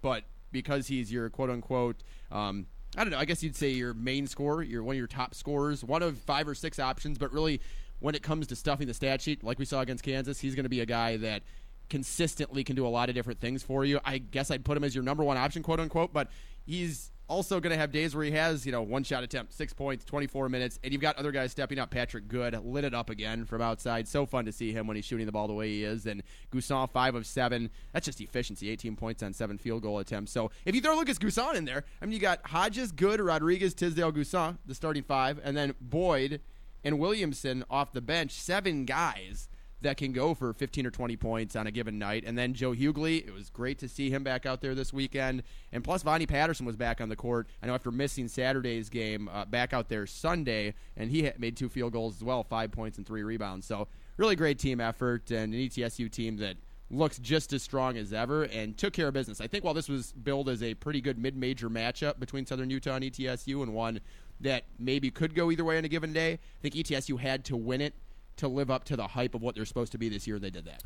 [0.00, 3.94] But because he's your quote unquote, um, I don't know, I guess you'd say your
[3.94, 7.32] main scorer, you're one of your top scorers, one of five or six options, but
[7.32, 7.60] really
[8.00, 10.64] when it comes to stuffing the stat sheet, like we saw against Kansas, he's going
[10.64, 11.42] to be a guy that
[11.90, 13.98] consistently can do a lot of different things for you.
[14.04, 16.28] I guess I'd put him as your number one option, quote unquote, but
[16.64, 19.72] he's also going to have days where he has, you know, one shot attempt, six
[19.72, 21.90] points, 24 minutes, and you've got other guys stepping up.
[21.90, 24.08] Patrick Good lit it up again from outside.
[24.08, 26.06] So fun to see him when he's shooting the ball the way he is.
[26.06, 27.70] And N'Guessan, five of seven.
[27.92, 30.32] That's just efficiency, 18 points on seven field goal attempts.
[30.32, 33.74] So if you throw Lucas N'Guessan in there, I mean, you got Hodges, Good, Rodriguez,
[33.74, 36.40] Tisdale, N'Guessan, the starting five, and then Boyd
[36.82, 38.32] and Williamson off the bench.
[38.32, 39.48] Seven guys
[39.80, 42.24] that can go for 15 or 20 points on a given night.
[42.26, 45.44] And then Joe Hughley, it was great to see him back out there this weekend.
[45.72, 47.48] And plus, Vonnie Patterson was back on the court.
[47.62, 51.68] I know after missing Saturday's game, uh, back out there Sunday, and he made two
[51.68, 53.66] field goals as well, five points and three rebounds.
[53.66, 56.56] So really great team effort and an ETSU team that
[56.90, 59.40] looks just as strong as ever and took care of business.
[59.40, 62.94] I think while this was billed as a pretty good mid-major matchup between Southern Utah
[62.94, 64.00] and ETSU and one
[64.40, 67.56] that maybe could go either way on a given day, I think ETSU had to
[67.56, 67.94] win it
[68.38, 70.38] to live up to the hype of what they're supposed to be this year.
[70.38, 70.82] They did that.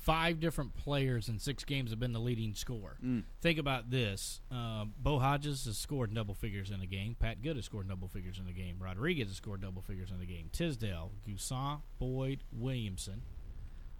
[0.00, 2.96] Five different players in six games have been the leading scorer.
[3.42, 7.14] Think about this: uh, Bo Hodges has scored double figures in a game.
[7.18, 8.76] Pat Good has scored double figures in a game.
[8.80, 10.48] Rodriguez has scored double figures in a game.
[10.52, 13.22] Tisdale, N'Guessan, Boyd, Williamson,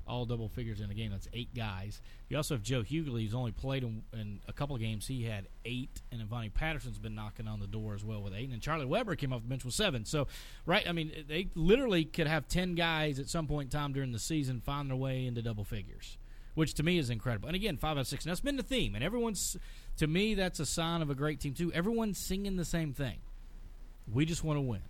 [0.09, 1.11] all double figures in a game.
[1.11, 2.01] That's eight guys.
[2.29, 5.07] You also have Joe Hughley, who's only played in, in a couple of games.
[5.07, 8.51] He had eight, and Vonnie Patterson's been knocking on the door as well with eight.
[8.51, 10.05] And Charlie Weber came off the bench with seven.
[10.05, 10.27] So,
[10.67, 14.13] right, I mean, they literally could have ten guys at some point in time during
[14.13, 16.19] the season find their way into double figures,
[16.55, 17.49] which to me is incredible.
[17.49, 18.25] And again, five out of six.
[18.25, 18.95] And that's been the theme.
[18.95, 19.57] And everyone's,
[19.99, 21.73] to me, that's a sign of a great team too.
[21.73, 23.19] Everyone's singing the same thing.
[24.11, 24.83] We just want to win.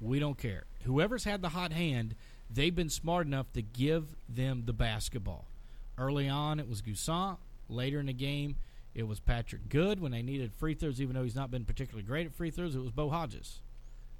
[0.00, 0.64] We don't care.
[0.84, 2.14] Whoever's had the hot hand,
[2.50, 5.46] they've been smart enough to give them the basketball.
[5.98, 7.38] Early on, it was N'Guessan.
[7.68, 8.56] Later in the game,
[8.94, 10.00] it was Patrick Good.
[10.00, 12.74] When they needed free throws, even though he's not been particularly great at free throws,
[12.74, 13.60] it was Bo Hodges.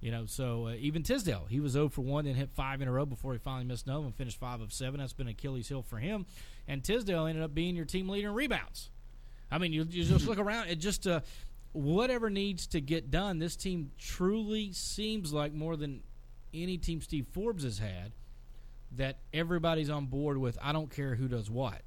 [0.01, 2.89] You know, so uh, even Tisdale, he was 0 for 1 and hit five in
[2.89, 5.01] a row before he finally missed another and finished 5 of 7.
[5.01, 6.27] That's been Achilles' heel for him.
[6.69, 8.91] And Tisdale ended up being your team leader in rebounds.
[9.51, 10.69] I mean, you, you just look around.
[10.69, 11.21] It just uh,
[11.73, 13.39] whatever needs to get done.
[13.39, 16.03] This team truly seems like more than
[16.57, 18.13] any team Steve Forbes has had
[18.93, 20.59] that everybody's on board with.
[20.63, 21.83] I don't care who does what.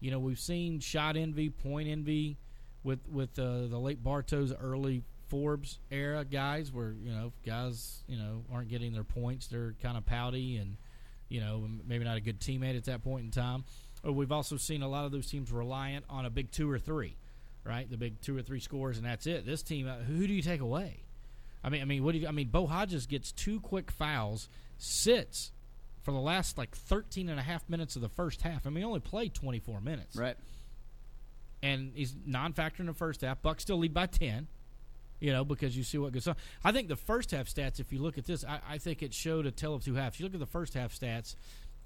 [0.00, 2.38] You know, we've seen shot envy, point envy,
[2.84, 8.18] with with uh, the late Bartow early Forbes era guys, where you know guys you
[8.18, 9.46] know aren't getting their points.
[9.46, 10.76] They're kind of pouty and
[11.28, 13.64] you know maybe not a good teammate at that point in time.
[14.04, 16.78] Or we've also seen a lot of those teams reliant on a big two or
[16.78, 17.16] three,
[17.64, 17.88] right?
[17.88, 19.46] The big two or three scores, and that's it.
[19.46, 21.04] This team, uh, who do you take away?
[21.64, 22.28] I mean, I mean, what do you?
[22.28, 24.48] I mean, Bo Hodges gets two quick fouls,
[24.78, 25.52] sits
[26.02, 28.66] for the last like 13 and a half minutes of the first half.
[28.66, 30.16] I mean, he only played 24 minutes.
[30.16, 30.36] Right.
[31.62, 33.40] And he's non-factor in the first half.
[33.40, 34.48] Bucks still lead by 10.
[35.20, 36.34] You know, because you see what goes on.
[36.64, 39.14] I think the first half stats, if you look at this, I, I think it
[39.14, 40.18] showed a tell of two halves.
[40.18, 41.36] You look at the first half stats,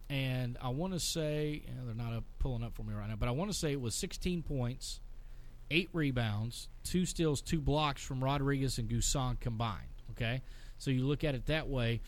[0.09, 3.07] and I want to say you know, they're not up, pulling up for me right
[3.07, 5.01] now, but I want to say it was 16 points,
[5.70, 9.83] eight rebounds, two steals, two blocks from Rodriguez and N'Guessan combined.
[10.12, 10.42] Okay,
[10.79, 12.00] so you look at it that way,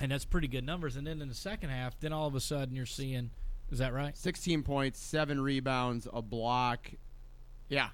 [0.00, 0.96] and that's pretty good numbers.
[0.96, 3.30] And then in the second half, then all of a sudden you're seeing,
[3.70, 4.16] is that right?
[4.16, 6.90] 16 points, seven rebounds, a block.
[7.68, 7.88] Yeah.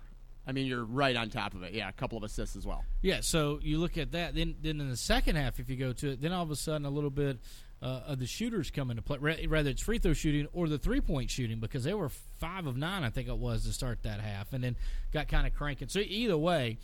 [0.47, 1.73] I mean, you're right on top of it.
[1.73, 2.85] Yeah, a couple of assists as well.
[3.01, 4.35] Yeah, so you look at that.
[4.35, 6.57] Then, then in the second half, if you go to it, then all of a
[6.57, 7.39] sudden a little bit
[7.85, 9.19] uh, of the shooters come into play.
[9.19, 12.67] Ra- Rather, it's free throw shooting or the three point shooting because they were five
[12.67, 14.77] of nine, I think it was, to start that half, and then
[15.13, 15.89] got kind of cranking.
[15.89, 16.79] So either way,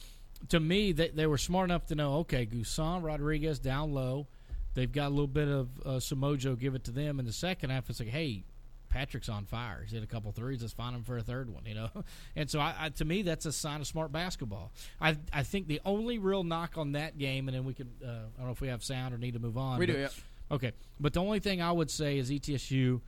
[0.51, 4.27] to me, they, they were smart enough to know okay, N'Guessan, Rodriguez down low.
[4.75, 6.59] They've got a little bit of uh, some mojo.
[6.59, 7.89] Give it to them in the second half.
[7.91, 8.45] It's like, hey,
[8.91, 9.81] Patrick's on fire.
[9.83, 10.61] He's hit a couple threes.
[10.61, 11.89] Let's find him for a third one, you know.
[12.37, 14.71] And so, I, I, to me, that's a sign of smart basketball.
[15.01, 18.09] I I think the only real knock on that game, and then we could uh,
[18.09, 19.79] I don't know if we have sound or need to move on.
[19.79, 20.09] We do, yeah.
[20.51, 23.01] Okay, but the only thing I would say is ETSU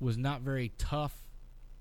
[0.00, 1.14] was not very tough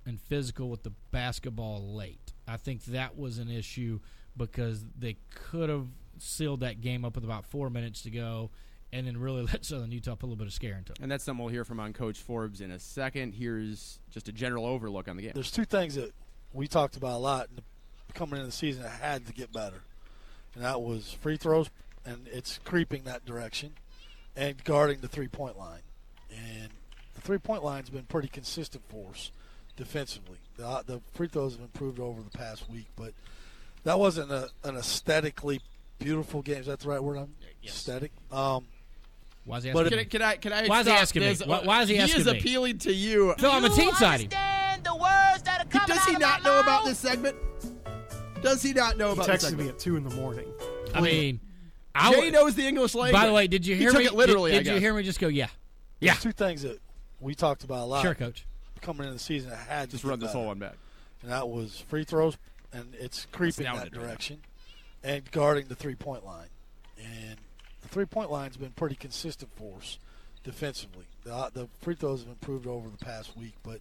[0.05, 2.33] and physical with the basketball late.
[2.47, 3.99] I think that was an issue
[4.35, 8.51] because they could have sealed that game up with about four minutes to go,
[8.91, 10.99] and then really let Southern Utah put a little bit of scare into it.
[11.01, 13.33] And that's something we'll hear from on Coach Forbes in a second.
[13.33, 15.31] Here's just a general overlook on the game.
[15.33, 16.13] There's two things that
[16.53, 17.49] we talked about a lot
[18.13, 19.81] coming into the season that had to get better,
[20.55, 21.69] and that was free throws,
[22.05, 23.73] and it's creeping that direction,
[24.35, 25.81] and guarding the three point line.
[26.31, 26.69] And
[27.15, 29.31] the three point line's been pretty consistent for us
[29.75, 30.37] defensively.
[30.57, 33.13] The, uh, the free throws have improved over the past week, but
[33.83, 35.59] that wasn't a, an aesthetically
[35.99, 36.57] beautiful game.
[36.59, 37.17] Is that the right word?
[37.17, 38.11] I'm aesthetic.
[38.31, 38.65] Um,
[39.45, 40.05] Why is he asking it- me?
[40.05, 40.35] Can I?
[40.37, 40.67] Can I?
[40.67, 41.27] Why is he stop asking me?
[41.29, 41.45] this?
[41.45, 42.39] Why- why is he asking He is me?
[42.39, 43.33] appealing to you.
[43.39, 44.29] Phil, I'm a team side him.
[44.83, 47.35] the words that are coming Does he not my know about this segment?
[48.41, 49.63] Does he not know He about this texted segment?
[49.63, 50.47] me at two in the morning.
[50.95, 51.39] I mean,
[51.95, 53.13] I Jay would- knows the English language.
[53.19, 54.05] By the way, did you He hear took me?
[54.05, 55.47] it literally, Did, I did you hear me just go, yeah,
[55.99, 56.13] yeah?
[56.13, 56.79] There's two things that
[57.19, 58.01] we talked about a lot.
[58.01, 58.45] Sure, Coach.
[58.81, 60.73] Coming into the season I had Just get run this whole one back.
[61.21, 62.37] and that was free throws,
[62.73, 64.39] and it's creeping down that it right direction,
[65.03, 66.47] and guarding the three point line.
[66.97, 67.37] And
[67.81, 69.99] the three point line's been pretty consistent for us
[70.43, 71.05] defensively.
[71.23, 73.79] The, uh, the free throws have improved over the past week, but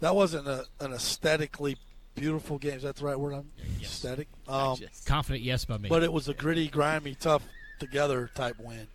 [0.00, 1.76] that wasn't a, an aesthetically
[2.14, 2.74] beautiful game.
[2.74, 3.34] Is that the right word?
[3.34, 4.28] I'm aesthetic.
[4.48, 5.88] Um, Confident yes by me.
[5.88, 7.42] but it was a gritty, grimy, tough
[7.78, 8.86] together type win.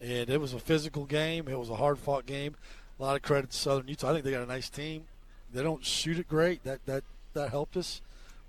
[0.00, 1.48] and it was a physical game.
[1.48, 2.54] It was a hard fought game.
[2.98, 4.10] A lot of credit to Southern Utah.
[4.10, 5.04] I think they got a nice team.
[5.52, 6.62] They don't shoot it great.
[6.64, 8.02] That that that helped us,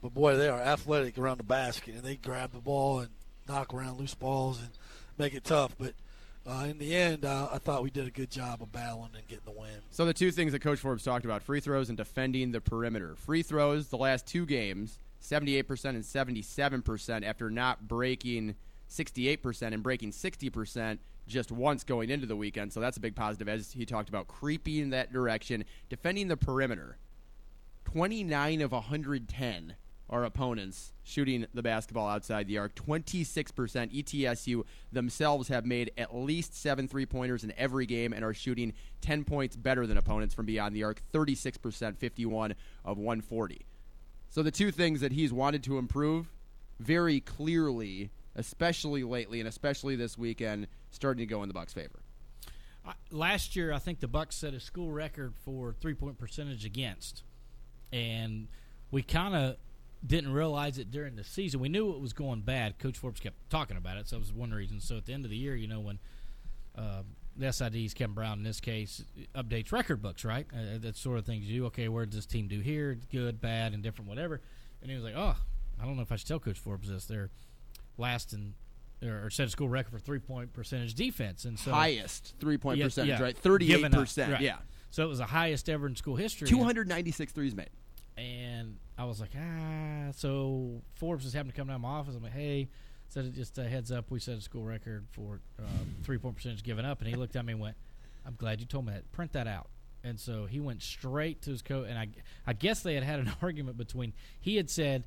[0.03, 3.09] but boy, they are athletic around the basket, and they grab the ball and
[3.47, 4.69] knock around loose balls and
[5.17, 5.75] make it tough.
[5.79, 5.93] But
[6.45, 9.27] uh, in the end, uh, I thought we did a good job of battling and
[9.27, 9.69] getting the win.
[9.91, 13.15] So the two things that Coach Forbes talked about: free throws and defending the perimeter.
[13.15, 18.55] Free throws, the last two games, seventy-eight percent and seventy-seven percent after not breaking
[18.87, 22.73] sixty-eight percent and breaking sixty percent just once going into the weekend.
[22.73, 23.47] So that's a big positive.
[23.47, 26.97] As he talked about, creeping in that direction, defending the perimeter.
[27.85, 29.75] Twenty-nine of hundred ten
[30.11, 32.75] our opponents shooting the basketball outside the arc.
[32.75, 33.45] 26%.
[33.93, 38.73] ETSU themselves have made at least seven three pointers in every game and are shooting
[39.01, 41.01] 10 points better than opponents from beyond the arc.
[41.13, 43.65] 36%, 51 of 140.
[44.29, 46.29] So the two things that he's wanted to improve
[46.79, 51.99] very clearly, especially lately and especially this weekend, starting to go in the Bucks' favor.
[53.11, 57.21] Last year, I think the Bucks set a school record for three point percentage against,
[57.93, 58.47] and
[58.89, 59.57] we kind of
[60.05, 61.59] didn't realize it during the season.
[61.59, 62.79] We knew it was going bad.
[62.79, 64.79] Coach Forbes kept talking about it, so that was one reason.
[64.79, 65.99] So at the end of the year, you know, when
[66.75, 67.03] uh,
[67.35, 69.03] the SIDs, Kevin Brown in this case,
[69.35, 70.47] updates record books, right?
[70.53, 71.65] Uh, that sort of things you do.
[71.67, 72.97] Okay, where does this team do here?
[73.11, 74.41] Good, bad, and different, whatever.
[74.81, 75.35] And he was like, oh,
[75.79, 77.05] I don't know if I should tell Coach Forbes this.
[77.05, 77.29] They're
[77.97, 78.53] last in
[79.03, 82.77] or set a school record for three point percentage defense, and so highest three point
[82.77, 83.37] yeah, percentage, yeah, right?
[83.37, 84.57] Thirty eight percent, yeah.
[84.91, 86.49] So it was the highest ever in school history.
[86.49, 87.69] 296 threes made.
[88.17, 88.50] And
[89.01, 90.11] I was like, ah.
[90.15, 92.13] So Forbes just happened to come down to my office.
[92.15, 92.69] I'm like, hey,
[93.09, 94.11] said it just a heads up.
[94.11, 95.63] We set a school record for uh,
[96.03, 96.99] three point percentage given up.
[96.99, 97.75] And he looked at me and went,
[98.27, 99.11] I'm glad you told me that.
[99.11, 99.69] Print that out.
[100.03, 101.87] And so he went straight to his coach.
[101.89, 102.09] And I,
[102.45, 104.13] I guess they had had an argument between.
[104.39, 105.05] He had said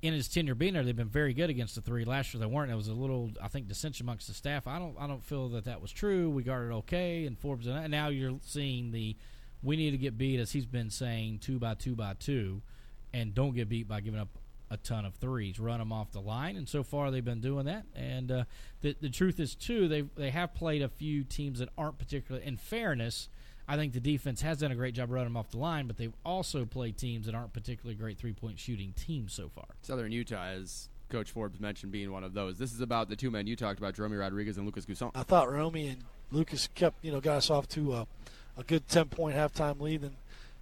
[0.00, 2.04] in his tenure being there, they've been very good against the three.
[2.04, 2.70] Last year they weren't.
[2.70, 4.68] It was a little, I think, dissension amongst the staff.
[4.68, 6.30] I don't, I don't feel that that was true.
[6.30, 7.66] We guarded okay, and Forbes.
[7.66, 9.16] And now you're seeing the
[9.60, 12.62] we need to get beat, as he's been saying, two by two by two,
[13.14, 14.28] and don't get beat by giving up
[14.70, 15.60] a ton of threes.
[15.60, 17.84] Run them off the line, and so far they've been doing that.
[17.94, 18.44] And uh,
[18.82, 22.46] the the truth is too, they they have played a few teams that aren't particularly.
[22.46, 23.28] In fairness,
[23.68, 25.96] I think the defense has done a great job running them off the line, but
[25.96, 29.66] they've also played teams that aren't particularly great three point shooting teams so far.
[29.82, 30.88] Southern Utah is.
[31.10, 32.58] Coach Forbes mentioned being one of those.
[32.58, 35.12] This is about the two men you talked about, Jeromy Rodriguez and Lucas N'Guessan.
[35.14, 38.06] I thought Romy and Lucas kept, you know, got us off to a,
[38.56, 40.16] a good ten point halftime lead, and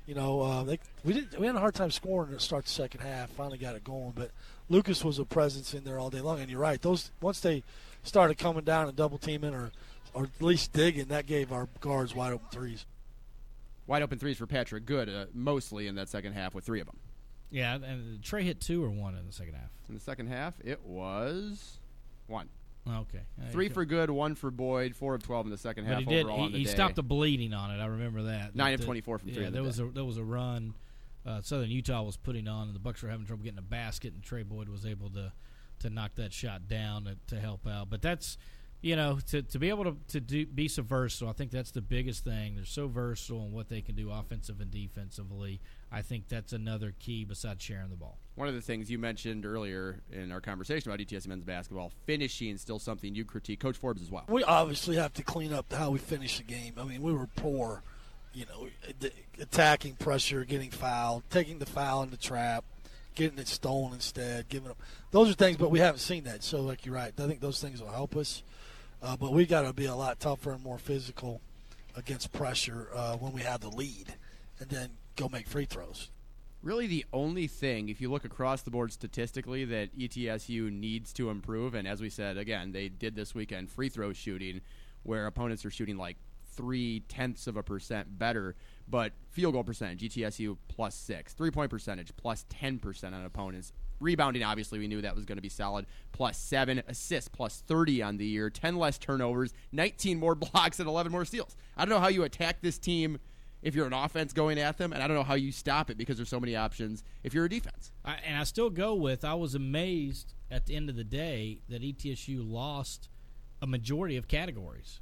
[0.06, 2.70] you know, uh, they, we didn't we had a hard time scoring to start the
[2.70, 3.30] second half.
[3.30, 4.30] Finally got it going, but
[4.68, 6.40] Lucas was a presence in there all day long.
[6.40, 7.62] And you're right; those once they
[8.02, 9.70] started coming down and double teaming or
[10.14, 12.84] or at least digging, that gave our guards wide open threes.
[13.86, 16.86] Wide open threes for Patrick Good, uh, mostly in that second half with three of
[16.86, 16.98] them.
[17.50, 19.70] Yeah, and Trey hit two or one in the second half.
[19.88, 21.78] In the second half, it was
[22.26, 22.48] one.
[22.88, 23.20] Okay.
[23.52, 26.16] Three for good, one for Boyd, four of twelve in the second half but he
[26.16, 26.48] did, overall.
[26.48, 27.80] He, he stopped the bleeding on it.
[27.80, 28.56] I remember that.
[28.56, 29.84] Nine But of 24 from three Yeah, there was day.
[29.84, 30.74] a there was a run.
[31.24, 34.12] Uh, Southern Utah was putting on, and the Bucks were having trouble getting a basket,
[34.14, 35.32] and Tray Boyd was able to
[35.80, 37.88] to knock that shot down to, to help out.
[37.90, 38.36] But that's
[38.82, 41.28] you know to, to be able to to do, be so versatile.
[41.28, 42.56] I think that's the biggest thing.
[42.56, 45.60] They're so versatile in what they can do offensive and defensively.
[45.90, 48.18] I think that's another key besides sharing the ball.
[48.34, 52.50] One of the things you mentioned earlier in our conversation about ETS men's basketball, finishing
[52.50, 53.60] is still something you critique.
[53.60, 54.24] Coach Forbes as well.
[54.28, 56.74] We obviously have to clean up how we finish the game.
[56.78, 57.82] I mean, we were poor,
[58.32, 58.68] you know,
[59.38, 62.64] attacking pressure, getting fouled, taking the foul in the trap,
[63.14, 64.78] getting it stolen instead, giving up.
[65.10, 66.42] Those are things, but we haven't seen that.
[66.42, 68.42] So, like you're right, I think those things will help us.
[69.02, 71.40] Uh, but we got to be a lot tougher and more physical
[71.96, 74.14] against pressure uh, when we have the lead,
[74.60, 76.10] and then go make free throws.
[76.62, 81.28] Really, the only thing, if you look across the board statistically, that ETSU needs to
[81.28, 84.60] improve, and as we said, again, they did this weekend free throw shooting,
[85.02, 86.16] where opponents are shooting like
[86.52, 88.54] three tenths of a percent better,
[88.88, 93.72] but field goal percentage, ETSU plus six, three point percentage plus 10% on opponents.
[94.02, 98.02] Rebounding, obviously, we knew that was going to be solid, plus seven, assists plus 30
[98.02, 101.56] on the year, 10 less turnovers, 19 more blocks, and 11 more steals.
[101.76, 103.18] I don't know how you attack this team
[103.62, 105.96] if you're an offense going at them, and I don't know how you stop it
[105.96, 107.92] because there's so many options if you're a defense.
[108.04, 111.60] I, and I still go with I was amazed at the end of the day
[111.68, 113.08] that ETSU lost
[113.62, 115.00] a majority of categories.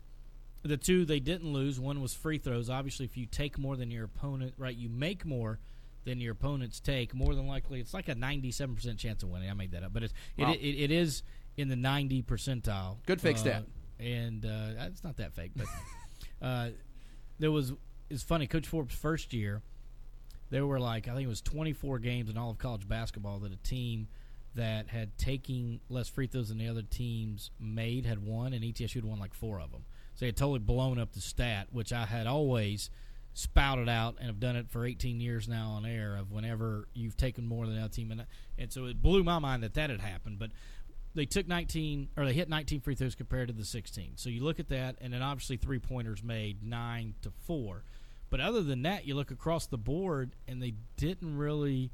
[0.63, 2.69] The two they didn't lose, one was free throws.
[2.69, 5.59] Obviously, if you take more than your opponent, right, you make more
[6.05, 7.15] than your opponents take.
[7.15, 9.51] More than likely, it's like a 97% chance of winning.
[9.51, 10.53] I made that up, but it's, Wow.
[10.53, 11.23] it, it, it is
[11.57, 12.97] in the 90 percentile.
[13.07, 13.65] Good fake Uh, stat.
[13.99, 15.67] And uh, it's not that fake, but
[16.43, 16.69] uh,
[17.39, 17.73] there was.
[18.09, 18.47] It's funny.
[18.47, 19.61] Coach Forbes' first year,
[20.49, 23.53] there were like I think it was 24 games in all of college basketball that
[23.53, 24.09] a team
[24.55, 28.95] that had taking less free throws than the other teams made had won, and ETSU
[28.95, 29.85] had won like four of them.
[30.15, 32.89] So they had totally blown up the stat, which I had always
[33.33, 37.17] spouted out and have done it for 18 years now on air of whenever you've
[37.17, 38.11] taken more than a team.
[38.11, 38.27] And,
[38.59, 40.39] and so it blew my mind that that had happened.
[40.39, 40.51] But
[41.15, 44.13] they took 19 or they hit 19 free throws compared to the 16.
[44.17, 47.85] So you look at that, and then obviously three pointers made nine to four.
[48.31, 51.91] But other than that, you look across the board, and they didn't really.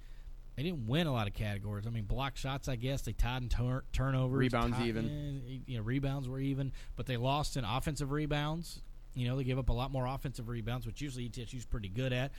[0.56, 1.86] They didn't win a lot of categories.
[1.86, 5.42] I mean, block shots, I guess they tied in tur- turnovers, Rebounds tied- even.
[5.46, 8.80] eh, You know, rebounds were even, but they lost in offensive rebounds.
[9.16, 12.12] You know, they gave up a lot more offensive rebounds, which usually ETSU's pretty good
[12.12, 12.32] at.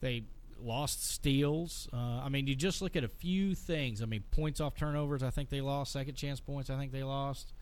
[0.00, 0.24] They
[0.60, 1.88] lost steals.
[1.92, 4.02] Uh, I mean, you just look at a few things.
[4.02, 5.92] I mean, points off turnovers, I think they lost.
[5.92, 7.52] Second chance points, I think they lost.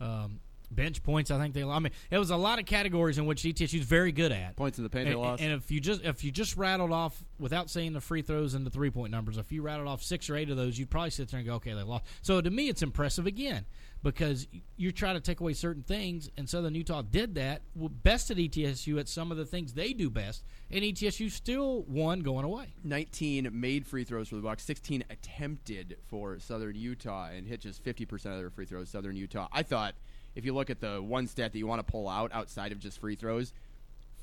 [0.00, 1.76] Um, bench points, I think they lost.
[1.76, 4.56] I mean, it was a lot of categories in which ETSU's very good at.
[4.56, 5.42] Points in the paint, and, they lost.
[5.42, 8.66] And if you just if you just rattled off without saying the free throws and
[8.66, 11.10] the three point numbers, if you rattled off six or eight of those, you'd probably
[11.10, 12.04] sit there and go, okay, they lost.
[12.22, 13.64] So to me, it's impressive again
[14.02, 17.62] because you're trying to take away certain things, and Southern Utah did that.
[17.74, 22.44] Bested ETSU at some of the things they do best, and ETSU still won going
[22.44, 22.74] away.
[22.84, 27.84] 19 made free throws for the Bucks, 16 attempted for Southern Utah, and hit just
[27.84, 28.88] 50% of their free throws.
[28.88, 29.48] Southern Utah.
[29.52, 29.94] I thought
[30.36, 32.78] if you look at the one stat that you want to pull out outside of
[32.78, 33.52] just free throws,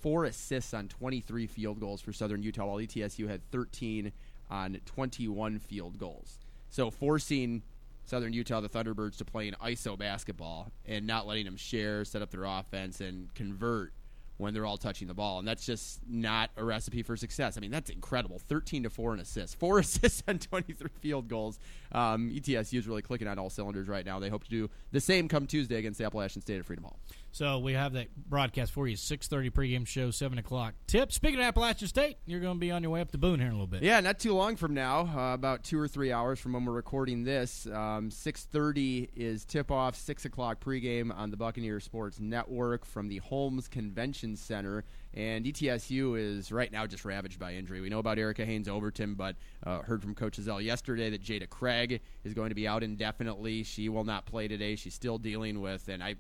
[0.02, 4.14] four assists on 23 field goals for Southern Utah, while ETSU had 13
[4.50, 6.40] on 21 field goals.
[6.70, 7.64] So forcing
[8.06, 12.22] Southern Utah, the Thunderbirds, to play an ISO basketball and not letting them share, set
[12.22, 13.94] up their offense, and convert
[14.38, 17.58] when they're all touching the ball, and that's just not a recipe for success.
[17.58, 18.39] I mean, that's incredible.
[18.39, 21.60] Thirteen to four and assists, four assists on twenty-three field goals.
[21.91, 24.20] Um, ETSU is really clicking on all cylinders right now.
[24.20, 27.00] They hope to do the same come Tuesday against Appalachian State at Freedom Hall.
[27.36, 28.95] So we have that broadcast for you.
[28.95, 31.12] Six thirty pregame show, seven o'clock tip.
[31.12, 33.50] Speaking of Appalachian State, you're going to be on your way up to Boone here
[33.50, 33.84] in a little bit.
[33.84, 36.71] Yeah, not too long from now, uh, about two or three hours from when we're
[36.71, 37.67] recording this.
[37.67, 39.98] Um, Six thirty is tip off.
[39.98, 44.86] Six o'clock pregame on the Buccaneer Sports Network from the Holmes Convocation Center.
[45.13, 47.82] And ETSU is right now just ravaged by injury.
[47.82, 51.50] We know about Erica Haynes Overton, but uh, heard from Coach Ezell yesterday that Jada
[51.50, 53.63] Craig is going to be out indefinitely.
[53.63, 54.78] She will not play today.
[54.78, 56.15] She's still dealing with, and I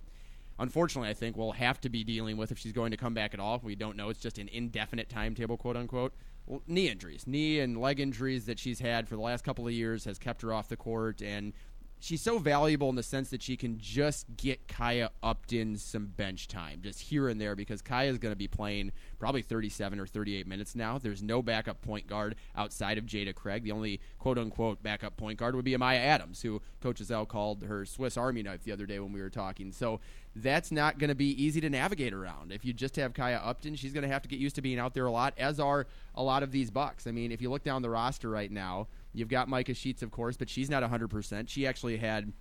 [0.59, 3.33] unfortunately, I think we'll have to be dealing with if she's going to come back
[3.33, 3.59] at all.
[3.63, 4.09] We don't know.
[4.09, 6.13] It's just an indefinite timetable, quote unquote.
[6.45, 9.73] Well, knee injuries, knee and leg injuries that she's had for the last couple of
[9.73, 11.53] years has kept her off the court, and
[11.99, 16.47] she's so valuable in the sense that she can just get Kaya Upton some bench
[16.47, 20.47] time, just here and there, because Kaya's going to be playing probably 37 or 38
[20.47, 20.97] minutes now.
[20.97, 23.63] There's no backup point guard outside of Jada Craig.
[23.63, 27.63] The only quote unquote backup point guard would be Amaya Adams, who Coach Ezell called
[27.63, 29.71] her Swiss Army knife the other day when we were talking.
[29.71, 29.99] So
[30.35, 32.51] that's not going to be easy to navigate around.
[32.51, 34.79] If you just have Kaya Upton, she's going to have to get used to being
[34.79, 37.07] out there a lot, as are a lot of these Bucks.
[37.07, 40.11] I mean, if you look down the roster right now, you've got Micah Sheets, of
[40.11, 41.49] course, but she's not 100%.
[41.49, 42.33] She actually had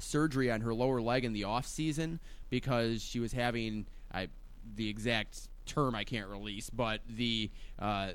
[0.00, 4.28] surgery on her lower leg in the off season because she was having I,
[4.74, 8.10] the exact term I can't release, but the uh,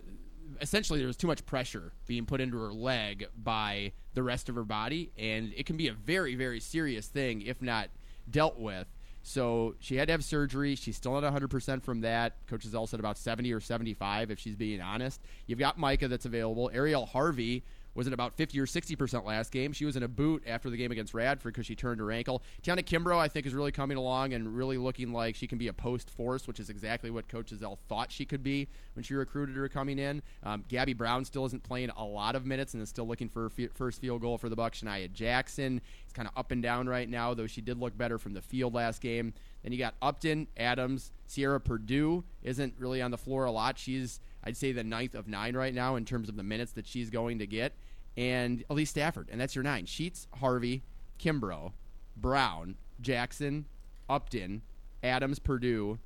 [0.62, 4.56] essentially there was too much pressure being put into her leg by the rest of
[4.56, 7.90] her body, and it can be a very very serious thing if not
[8.30, 8.88] dealt with.
[9.26, 10.76] So she had to have surgery.
[10.76, 12.46] She's still not 100% from that.
[12.46, 15.22] Coach all said about 70 or 75 if she's being honest.
[15.48, 16.70] You've got Micah that's available.
[16.74, 17.64] Ariel Harvey
[17.96, 19.74] was at about 50 or 60% last game.
[19.74, 22.42] She was in a boot after the game against Radford because she turned her ankle.
[22.64, 25.68] Tiana Kimbrough, I think, is really coming along and really looking like she can be
[25.68, 29.14] a post force, which is exactly what Coach Ezell thought she could be when she
[29.14, 30.22] recruited her coming in.
[30.44, 33.44] Um, Gabby Brown still isn't playing a lot of minutes and is still looking for
[33.44, 34.82] her f- first field goal for the Bucks.
[34.82, 38.18] Shania Jackson is kind of up and down right now, though she did look better
[38.18, 39.34] from the field last game.
[39.64, 43.80] Then you got Upton, Adams, Sierra Purdue isn't really on the floor a lot.
[43.80, 46.88] She's I'd say the ninth of nine right now in terms of the minutes that
[46.88, 47.74] she's going to get.
[48.18, 49.86] And Elise Stafford, and that's your nine.
[49.86, 50.84] Sheets, Harvey,
[51.20, 51.72] Kimbrough,
[52.16, 53.66] Brown, Jackson,
[54.10, 54.62] Upton,
[55.02, 55.98] Adams, Purdue,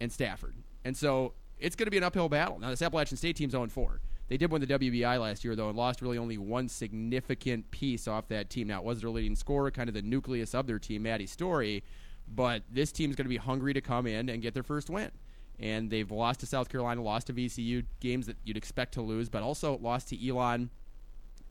[0.00, 0.54] and Stafford.
[0.84, 2.58] And so it's going to be an uphill battle.
[2.58, 4.00] Now, this Appalachian State team's 0 4.
[4.26, 8.08] They did win the WBI last year, though, and lost really only one significant piece
[8.08, 8.68] off that team.
[8.68, 11.84] Now, it was their leading scorer, kind of the nucleus of their team, Maddie Story.
[12.26, 15.10] But this team's going to be hungry to come in and get their first win
[15.58, 19.28] and they've lost to South Carolina, lost to VCU, games that you'd expect to lose,
[19.28, 20.70] but also lost to Elon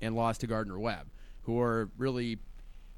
[0.02, 1.08] and lost to Gardner Webb,
[1.44, 2.40] who are really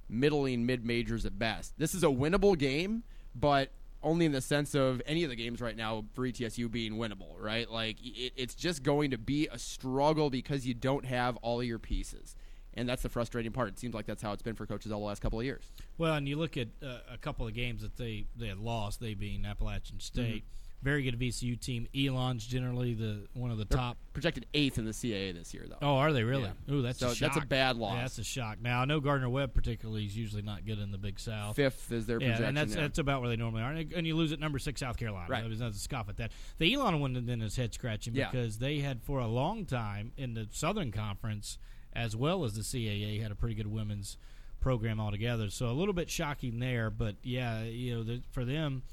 [0.09, 1.73] middling mid majors at best.
[1.77, 3.03] This is a winnable game,
[3.35, 3.71] but
[4.03, 7.39] only in the sense of any of the games right now for ETSU being winnable,
[7.39, 7.69] right?
[7.69, 11.65] Like it, it's just going to be a struggle because you don't have all of
[11.65, 12.35] your pieces.
[12.75, 13.69] And that's the frustrating part.
[13.69, 15.71] It seems like that's how it's been for coaches all the last couple of years.
[15.97, 18.99] Well, and you look at uh, a couple of games that they they had lost,
[18.99, 20.43] they being Appalachian State.
[20.81, 21.87] Very good VCU team.
[21.97, 23.97] Elon's generally the one of the They're top.
[24.13, 25.77] projected eighth in the CAA this year, though.
[25.81, 26.51] Oh, are they really?
[26.67, 26.73] Yeah.
[26.75, 27.33] Ooh, that's So a shock.
[27.33, 27.95] that's a bad loss.
[27.95, 28.61] Yeah, that's a shock.
[28.61, 31.55] Now I know Gardner Webb particularly is usually not good in the Big South.
[31.55, 32.45] Fifth is their yeah, projection.
[32.45, 33.71] and that's that's about where they normally are.
[33.71, 35.25] And, you lose at number six South Carolina.
[35.27, 35.43] Right.
[35.43, 36.31] There's nothing to scoff at that.
[36.59, 38.29] The Elon one then is head scratching Yeah.
[38.29, 41.57] because they had for a long time in the Southern Conference
[41.93, 44.17] as well as the CAA had a pretty good women's
[44.59, 45.49] program altogether.
[45.49, 48.83] So a little bit shocking there, but yeah, you know, the, for them.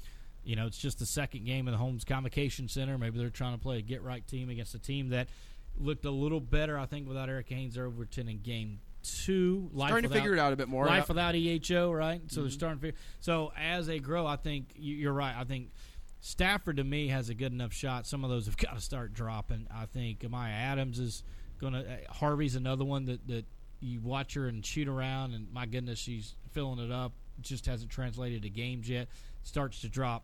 [0.43, 2.97] You know, it's just the second game in the Holmes Convocation Center.
[2.97, 5.29] Maybe they're trying to play a get right team against a team that
[5.77, 9.69] looked a little better, I think, without Eric Haynes Overton in game two.
[9.73, 10.85] Life Starting to figure it out a bit more.
[10.85, 12.21] Life without EHO, right?
[12.27, 12.53] So they're Mhm.
[12.53, 12.99] starting to figure.
[13.21, 15.35] So as they grow, I think you- you're right.
[15.35, 15.71] I think
[16.19, 18.05] Stafford to me has a good enough shot.
[18.07, 19.67] Some of those have got to start dropping.
[19.71, 21.23] I think Amaya Adams is
[21.59, 21.99] going to.
[22.09, 23.45] Harvey's another one that that
[23.81, 27.13] you watch her and shoot around, and my goodness, she's filling it up.
[27.41, 29.09] Just hasn't translated to games yet.
[29.41, 30.23] Starts to drop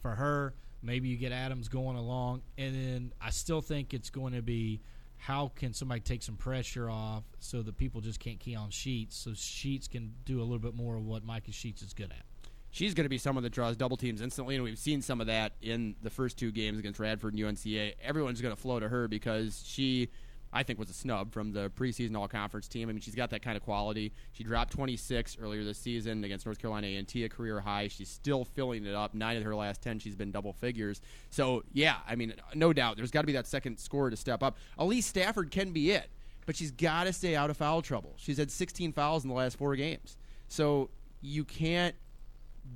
[0.00, 0.54] for her.
[0.82, 4.80] Maybe you get Adams going along, and then I still think it's going to be
[5.18, 9.16] how can somebody take some pressure off so that people just can't key on Sheets,
[9.16, 12.24] so Sheets can do a little bit more of what Micah Sheets is good at.
[12.70, 15.26] she's going to be someone that draws double teams instantly, and we've seen some of
[15.26, 17.94] that in the first two games against Radford and UNCA.
[18.02, 20.08] Everyone's going to flow to her because she,
[20.52, 22.88] I think, was a snub from the preseason All Conference team.
[22.88, 24.12] I mean, she's got that kind of quality.
[24.32, 27.88] She dropped 26 earlier this season against North Carolina A&T, a career high.
[27.88, 29.14] She's still filling it up.
[29.14, 31.00] Nine of her last ten, she's been double figures.
[31.30, 34.42] So yeah, I mean, no doubt, there's got to be that second scorer to step
[34.42, 34.56] up.
[34.78, 36.10] Elise Stafford can be it,
[36.46, 38.14] but she's got to stay out of foul trouble.
[38.16, 40.16] She's had 16 fouls in the last four games,
[40.48, 40.90] so
[41.20, 41.94] you can't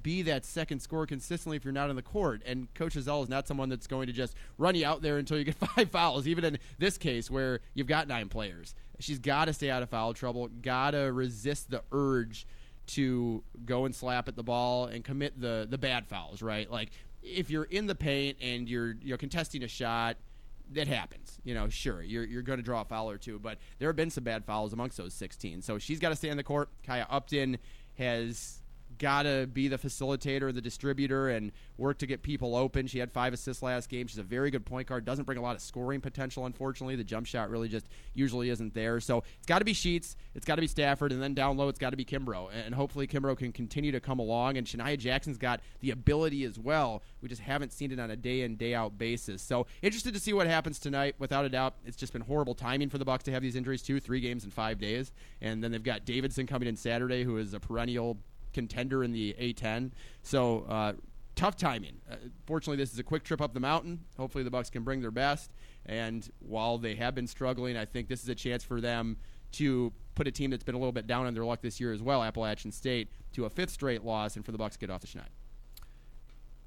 [0.02, 2.42] be that second scorer consistently if you're not on the court.
[2.44, 5.38] And Coach Ezell is not someone that's going to just run you out there until
[5.38, 8.74] you get five fouls, even in this case where you've got nine players.
[8.98, 12.46] She's got to stay out of foul trouble, got to resist the urge
[12.86, 16.70] to go and slap at the ball and commit the, the bad fouls, right?
[16.70, 16.90] Like,
[17.22, 20.16] if you're in the paint and you're you're contesting a shot,
[20.72, 21.38] that happens.
[21.44, 23.96] You know, sure, you're, you're going to draw a foul or two, but there have
[23.96, 25.62] been some bad fouls amongst those 16.
[25.62, 26.68] So she's got to stay on the court.
[26.84, 27.58] Kaya Upton
[27.98, 28.60] has
[28.98, 32.86] got to be the facilitator, the distributor, and work to get people open.
[32.86, 34.06] She had five assists last game.
[34.06, 35.04] She's a very good point guard.
[35.04, 36.96] Doesn't bring a lot of scoring potential, unfortunately.
[36.96, 39.00] The jump shot really just usually isn't there.
[39.00, 41.68] So it's got to be Sheets, it's got to be Stafford, and then down low
[41.68, 42.50] it's got to be Kimbrough.
[42.64, 44.56] And hopefully Kimbrough can continue to come along.
[44.56, 47.02] And Shania Jackson's got the ability as well.
[47.20, 49.42] We just haven't seen it on a day in day out basis.
[49.42, 51.16] So interested to see what happens tonight.
[51.18, 53.82] Without a doubt, it's just been horrible timing for the Bucks to have these injuries
[53.82, 54.00] too.
[54.00, 57.54] Three games in five days, and then they've got Davidson coming in Saturday, who is
[57.54, 58.18] a perennial
[58.54, 59.90] contender in the A10.
[60.22, 60.92] So uh,
[61.34, 62.00] tough timing.
[62.10, 64.00] Uh, fortunately, this is a quick trip up the mountain.
[64.16, 65.52] Hopefully, the Bucks can bring their best.
[65.86, 69.18] And while they have been struggling, I think this is a chance for them
[69.52, 71.92] to put a team that's been a little bit down on their luck this year
[71.92, 74.90] as well, Appalachian State, to a fifth straight loss, and for the Bucks to get
[74.90, 75.28] off the schneid.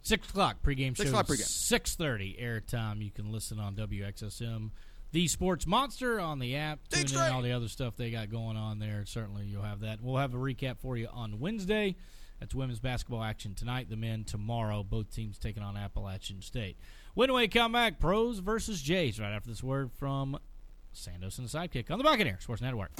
[0.01, 1.03] Six o'clock pregame show.
[1.03, 1.41] Six o'clock pregame.
[1.41, 3.03] Six thirty airtime.
[3.03, 4.71] You can listen on WXSM,
[5.11, 6.79] the Sports Monster on the app.
[6.89, 9.03] Tune in all the other stuff they got going on there.
[9.05, 10.01] Certainly, you'll have that.
[10.01, 11.95] We'll have a recap for you on Wednesday.
[12.39, 13.89] That's women's basketball action tonight.
[13.89, 14.83] The men tomorrow.
[14.83, 16.77] Both teams taking on Appalachian State.
[17.13, 19.19] When we come back, pros versus Jays.
[19.19, 20.37] Right after this word from
[20.97, 22.91] Sandos and the Sidekick on the Buccaneer Sports Network.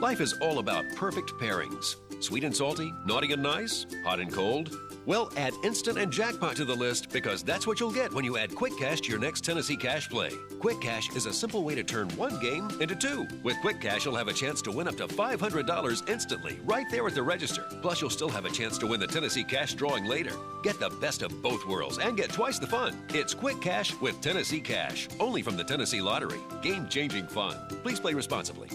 [0.00, 1.96] Life is all about perfect pairings.
[2.22, 4.70] Sweet and salty, naughty and nice, hot and cold.
[5.04, 8.36] Well, add instant and jackpot to the list because that's what you'll get when you
[8.36, 10.30] add Quick Cash to your next Tennessee Cash play.
[10.60, 13.26] Quick Cash is a simple way to turn one game into two.
[13.42, 17.06] With Quick Cash, you'll have a chance to win up to $500 instantly right there
[17.06, 17.66] at the register.
[17.82, 20.32] Plus, you'll still have a chance to win the Tennessee Cash drawing later.
[20.62, 22.94] Get the best of both worlds and get twice the fun.
[23.08, 26.38] It's Quick Cash with Tennessee Cash, only from the Tennessee Lottery.
[26.62, 27.39] Game changing fun.
[27.82, 28.68] Please play responsibly.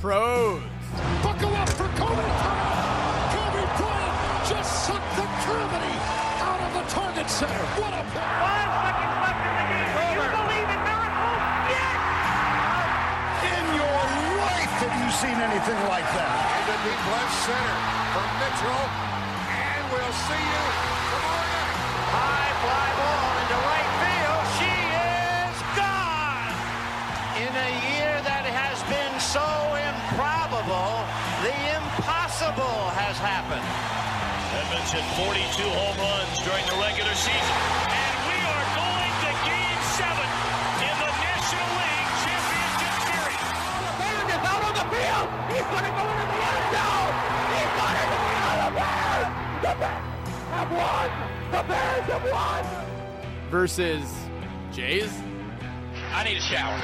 [0.00, 0.62] Pros.
[1.22, 3.32] Buckle up for Kobe Bryant.
[3.36, 4.16] Kobe Bryant
[4.48, 5.96] just sucked the gravity
[6.40, 7.64] out of the target center.
[7.76, 8.22] What a play.
[8.22, 9.92] Five seconds left in the game.
[9.92, 11.40] Do you believe in miracles?
[11.74, 12.06] Yes!
[13.50, 14.00] In your
[14.40, 16.32] life have you seen anything like that?
[16.64, 17.76] Into deep left center
[18.14, 18.84] for Mitchell.
[19.52, 20.64] And we'll see you
[21.12, 21.76] tomorrow night.
[22.14, 23.15] High fly ball
[33.26, 33.66] impossible has happened.
[34.56, 37.56] Edmonds hit 42 home runs during the regular season.
[37.90, 40.28] And we are going to game seven
[40.86, 43.42] in the National League Championship Series.
[43.98, 45.28] Band is out on the field.
[45.50, 47.14] He's going to go into the end zone.
[47.50, 49.30] He's going into the end zone.
[49.62, 50.16] The Bears
[50.54, 51.08] have won.
[51.50, 52.62] The Bears have won.
[53.50, 54.06] Versus
[54.72, 55.12] Jays.
[56.14, 56.80] I need a shower.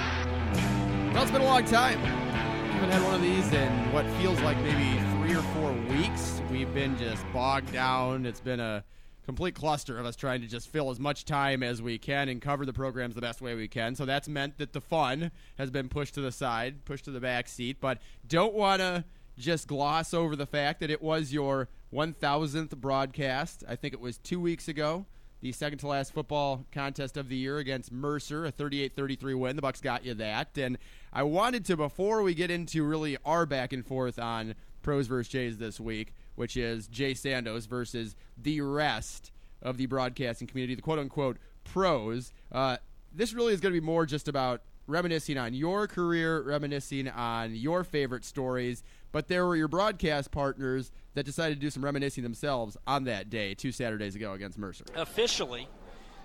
[1.15, 2.01] Well, it's been a long time.
[2.01, 6.32] We haven't had one of these in what feels like maybe three or four weeks,
[6.53, 8.27] we've been just bogged down.
[8.27, 8.85] It's been a
[9.25, 12.43] complete cluster of us trying to just fill as much time as we can and
[12.43, 13.95] cover the programs the best way we can.
[13.95, 17.21] So that's meant that the fun has been pushed to the side, pushed to the
[17.21, 17.79] back seat.
[17.81, 17.99] But
[18.29, 19.05] don't want to
[19.39, 23.65] just gloss over the fact that it was your 1000th broadcast.
[23.67, 25.07] I think it was two weeks ago.
[25.41, 29.57] The second to last football contest of the year against Mercer, a 38-33 win.
[29.57, 30.59] The Bucks got you that.
[30.59, 30.77] And
[31.15, 35.33] I wanted to before we get into really our back and forth on pros versus
[35.33, 39.31] Jays this week, which is Jay Sandos versus the rest
[39.63, 42.33] of the broadcasting community, the quote unquote pros.
[42.51, 42.79] Uh,
[43.15, 47.55] this really is going to be more just about reminiscing on your career, reminiscing on
[47.55, 48.83] your favorite stories.
[49.13, 53.31] But there were your broadcast partners that decided to do some reminiscing themselves on that
[53.31, 54.85] day, two Saturdays ago against Mercer.
[54.97, 55.69] Officially,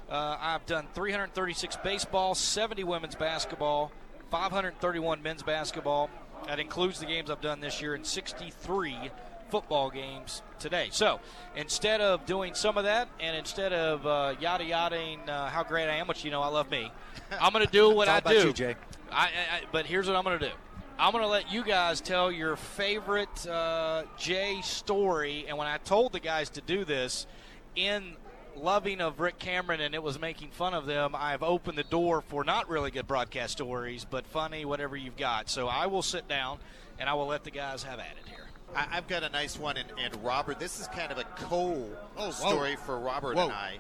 [0.10, 3.92] uh, I've done 336 baseball, 70 women's basketball,
[4.32, 6.10] 531 men's basketball.
[6.48, 9.12] That includes the games I've done this year, and 63
[9.50, 10.90] football games today.
[10.92, 11.20] So
[11.56, 15.90] instead of doing some of that, and instead of uh, yada yadaing uh, how great
[15.90, 16.92] I am, which you know I love me,
[17.42, 18.48] I'm going to do what I do.
[18.48, 18.76] you, Jay.
[19.12, 20.54] I, I, but here's what I'm going to do.
[21.00, 25.46] I'm going to let you guys tell your favorite uh, Jay story.
[25.48, 27.28] And when I told the guys to do this,
[27.76, 28.16] in
[28.56, 32.22] loving of Rick Cameron and it was making fun of them, I've opened the door
[32.22, 35.50] for not really good broadcast stories, but funny, whatever you've got.
[35.50, 36.58] So I will sit down
[37.00, 38.47] and I will let the guys have at it here.
[38.76, 41.90] I, I've got a nice one, and, and Robert, this is kind of a co
[42.18, 42.32] Oh, whoa.
[42.32, 43.44] story for Robert Whoa.
[43.46, 43.78] and I.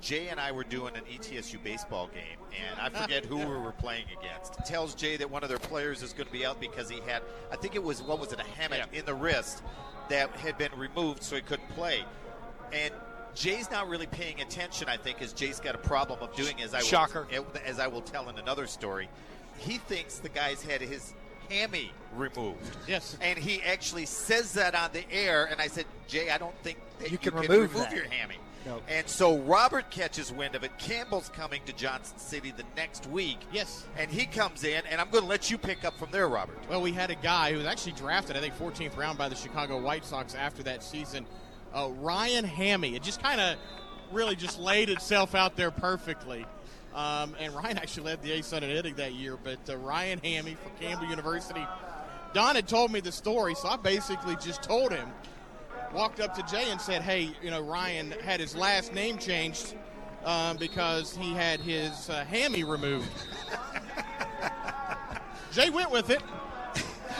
[0.00, 3.72] Jay and I were doing an ETSU baseball game, and I forget who we were
[3.72, 4.58] playing against.
[4.58, 7.00] It tells Jay that one of their players is going to be out because he
[7.06, 9.62] had, I think it was, what was it, a hamate in the wrist
[10.10, 12.04] that had been removed so he couldn't play.
[12.72, 12.92] And
[13.34, 16.74] Jay's not really paying attention, I think, as Jay's got a problem of doing as
[16.74, 19.08] I will, as I will tell in another story.
[19.56, 21.14] He thinks the guy's had his
[21.48, 22.76] hammy removed.
[22.86, 23.16] Yes.
[23.20, 26.78] And he actually says that on the air, and I said, Jay, I don't think
[27.00, 28.36] that you, can remove that." your hammy.
[28.66, 28.80] No.
[28.88, 30.76] And so Robert catches wind of it.
[30.78, 33.38] Campbell's coming to Johnson City the next week.
[33.52, 33.84] Yes.
[33.98, 36.56] And he comes in, and I'm going to let you pick up from there, Robert.
[36.68, 39.36] Well, we had a guy who was actually drafted, I think, 14th round by the
[39.36, 41.26] Chicago White Sox after that season,
[41.74, 42.96] uh, Ryan Hammy.
[42.96, 43.58] It just kind of
[44.12, 46.46] really just laid itself out there perfectly.
[46.94, 50.56] Um, and Ryan actually led the ASUN in hitting that year, but uh, Ryan Hammy
[50.62, 51.66] from Campbell University.
[52.34, 55.08] Don had told me the story, so I basically just told him,
[55.92, 59.74] walked up to Jay and said, "Hey, you know, Ryan had his last name changed
[60.24, 63.08] um, because he had his uh, hammy removed."
[65.52, 66.22] Jay went with it.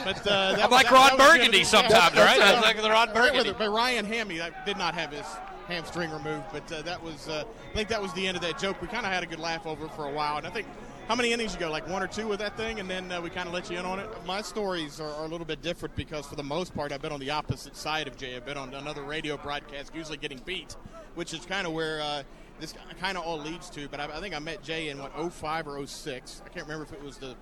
[0.03, 2.41] But uh, that I'm like that- Ron that Burgundy sometimes, right?
[2.41, 3.55] I was like the Ron I went with Burgundy.
[3.57, 5.25] But Ryan Hammy that did not have his
[5.67, 6.45] hamstring removed.
[6.51, 8.81] But uh, that was, uh, I think that was the end of that joke.
[8.81, 10.67] We kind of had a good laugh over it for a while, and I think.
[11.07, 11.69] How many innings you go?
[11.69, 13.77] Like one or two with that thing, and then uh, we kind of let you
[13.77, 14.09] in on it.
[14.25, 17.11] My stories are, are a little bit different because, for the most part, I've been
[17.11, 18.35] on the opposite side of Jay.
[18.35, 20.75] I've been on another radio broadcast, usually getting beat,
[21.13, 22.23] which is kind of where uh,
[22.59, 23.87] this kind of all leads to.
[23.87, 26.41] But I, I think I met Jay in what 05 or 06.
[26.43, 27.35] I can't remember if it was the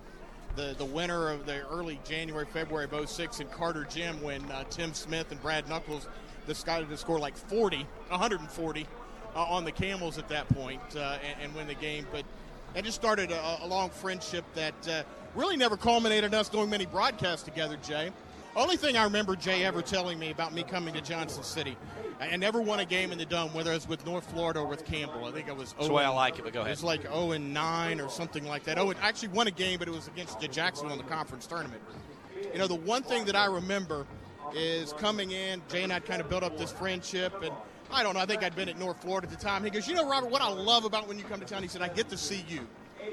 [0.56, 4.64] the, the winter of the early January, February of 06 in Carter Gym when uh,
[4.70, 6.06] Tim Smith and Brad Knuckles
[6.46, 8.86] decided to score like 40, 140
[9.34, 12.06] uh, on the Camels at that point, uh, and, and win the game.
[12.12, 12.24] But
[12.74, 15.02] that just started a, a long friendship that uh,
[15.34, 18.10] really never culminated in us doing many broadcasts together, Jay.
[18.56, 21.76] Only thing I remember Jay ever telling me about me coming to Johnson City.
[22.20, 24.66] I never won a game in the Dome, whether it was with North Florida or
[24.68, 25.24] with Campbell.
[25.24, 25.72] I think I was.
[25.72, 26.70] That's the way I like it, but go It ahead.
[26.76, 28.78] was like 0 and 9 or something like that.
[28.78, 31.48] Oh, I actually won a game, but it was against the Jacksonville in the conference
[31.48, 31.82] tournament.
[32.52, 34.06] You know, the one thing that I remember
[34.52, 35.62] is coming in.
[35.68, 37.52] Jay and I kind of built up this friendship, and
[37.92, 38.20] I don't know.
[38.20, 39.64] I think I'd been at North Florida at the time.
[39.64, 41.68] He goes, "You know, Robert, what I love about when you come to town," he
[41.68, 42.66] said, "I get to see you."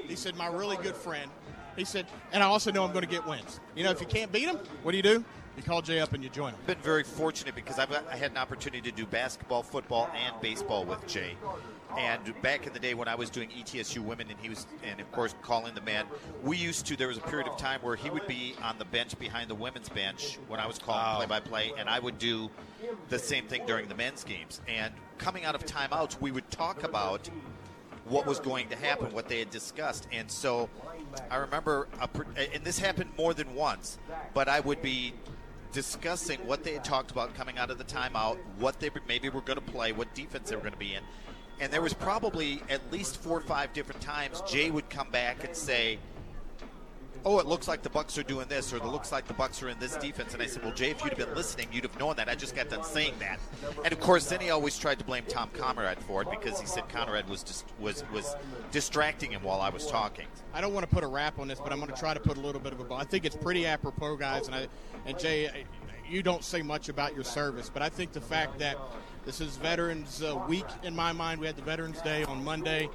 [0.08, 1.30] He said, "My really good friend."
[1.76, 3.60] He said, "And I also know I'm going to get wins.
[3.74, 5.24] You know, if you can't beat him, what do you do?
[5.56, 8.16] You call Jay up and you join him." I've been very fortunate because I've I
[8.16, 11.36] had an opportunity to do basketball, football, and baseball with Jay.
[11.98, 15.00] And back in the day when I was doing ETSU women, and he was, and
[15.00, 16.06] of course calling the man,
[16.42, 16.96] we used to.
[16.96, 19.54] There was a period of time where he would be on the bench behind the
[19.54, 21.16] women's bench when I was calling oh.
[21.16, 22.50] play-by-play, and I would do
[23.08, 24.60] the same thing during the men's games.
[24.68, 27.28] And coming out of timeouts, we would talk about
[28.04, 30.08] what was going to happen, what they had discussed.
[30.12, 30.68] And so
[31.30, 33.98] I remember, a, and this happened more than once,
[34.34, 35.14] but I would be
[35.72, 39.40] discussing what they had talked about coming out of the timeout, what they maybe were
[39.40, 41.02] going to play, what defense they were going to be in.
[41.62, 45.44] And there was probably at least four or five different times Jay would come back
[45.44, 46.00] and say,
[47.24, 49.62] "Oh, it looks like the Bucks are doing this, or it looks like the Bucks
[49.62, 51.84] are in this defense." And I said, "Well, Jay, if you'd have been listening, you'd
[51.84, 52.28] have known that.
[52.28, 53.38] I just got done saying that."
[53.84, 56.66] And of course, then he always tried to blame Tom Conrad for it because he
[56.66, 58.34] said Conrad was just was was
[58.72, 60.26] distracting him while I was talking.
[60.52, 62.18] I don't want to put a wrap on this, but I'm going to try to
[62.18, 62.92] put a little bit of a.
[62.92, 64.66] I think it's pretty apropos, guys, and I
[65.06, 65.64] and Jay.
[66.10, 67.70] you don't say much about your service.
[67.72, 68.76] But I think the fact that
[69.24, 72.88] this is Veterans uh, Week in my mind, we had the Veterans Day on Monday,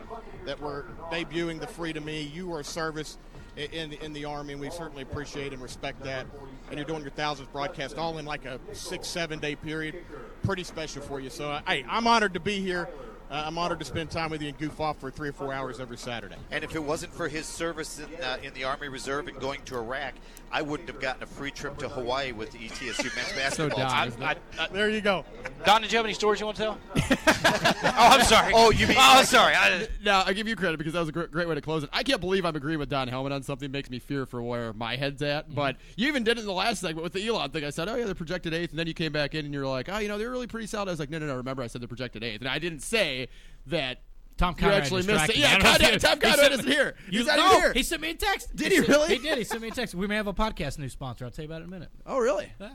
[0.46, 2.22] that we're debuting the Free to Me.
[2.22, 3.18] You are service
[3.56, 6.28] in in the Army, and we certainly appreciate and respect that.
[6.70, 9.96] And you're doing your thousandth broadcast all in like a six, seven day period.
[10.44, 11.30] Pretty special for you.
[11.30, 12.90] So, uh, hey, I'm honored to be here.
[13.30, 15.52] Uh, I'm honored to spend time with you and goof off for three or four
[15.52, 16.38] hours every Saturday.
[16.50, 19.62] And if it wasn't for his service in, uh, in the Army Reserve and going
[19.66, 20.14] to Iraq,
[20.52, 23.90] I wouldn't have gotten a free trip to Hawaii with the ETSU men's basketball Don,
[23.90, 24.08] team.
[24.08, 24.38] isn't it?
[24.72, 25.26] there you go.
[25.66, 26.78] Don, did you have any stories you want to tell?
[26.96, 28.54] oh, I'm sorry.
[28.56, 29.56] Oh, you mean- Oh, I'm sorry.
[29.56, 31.84] I, no, I give you credit because that was a great, great way to close
[31.84, 31.90] it.
[31.92, 34.72] I can't believe I'm agreeing with Don Hellman on something makes me fear for where
[34.74, 35.46] my head's at.
[35.46, 35.56] Mm-hmm.
[35.56, 37.66] But you even did it in the last segment with the Elon thing.
[37.66, 39.68] I said, oh yeah, they're projected eighth, and then you came back in and you're
[39.68, 40.88] like, oh, you know, they're really pretty solid.
[40.88, 41.36] I was like, no, no, no.
[41.36, 43.28] Remember, I said they're projected eighth, and I didn't say
[43.68, 44.00] that.
[44.38, 45.38] Tom you actually missed it.
[45.38, 46.96] Yeah, I don't know if Conrad, Tom he Conrad sent isn't here.
[47.10, 47.74] You, He's not no, here.
[47.74, 48.56] He sent me a text.
[48.56, 49.16] Did he really?
[49.16, 49.38] He did.
[49.38, 49.96] He sent me a text.
[49.96, 51.26] We may have a podcast new sponsor.
[51.26, 51.90] I'll tell you about it in a minute.
[52.06, 52.52] Oh, really?
[52.60, 52.70] Yeah.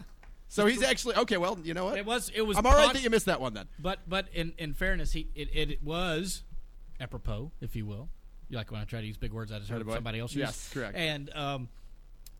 [0.48, 1.36] So he's actually okay.
[1.38, 1.96] Well, you know what?
[1.96, 2.30] It was.
[2.34, 2.58] It was.
[2.58, 3.68] I'm all right that you missed that one then.
[3.78, 6.42] But but in in fairness, he it, it, it was
[7.00, 8.08] apropos, if you will.
[8.48, 10.40] You like when I try to use big words I just heard somebody else use.
[10.40, 10.94] Yes, correct.
[10.94, 11.68] And um,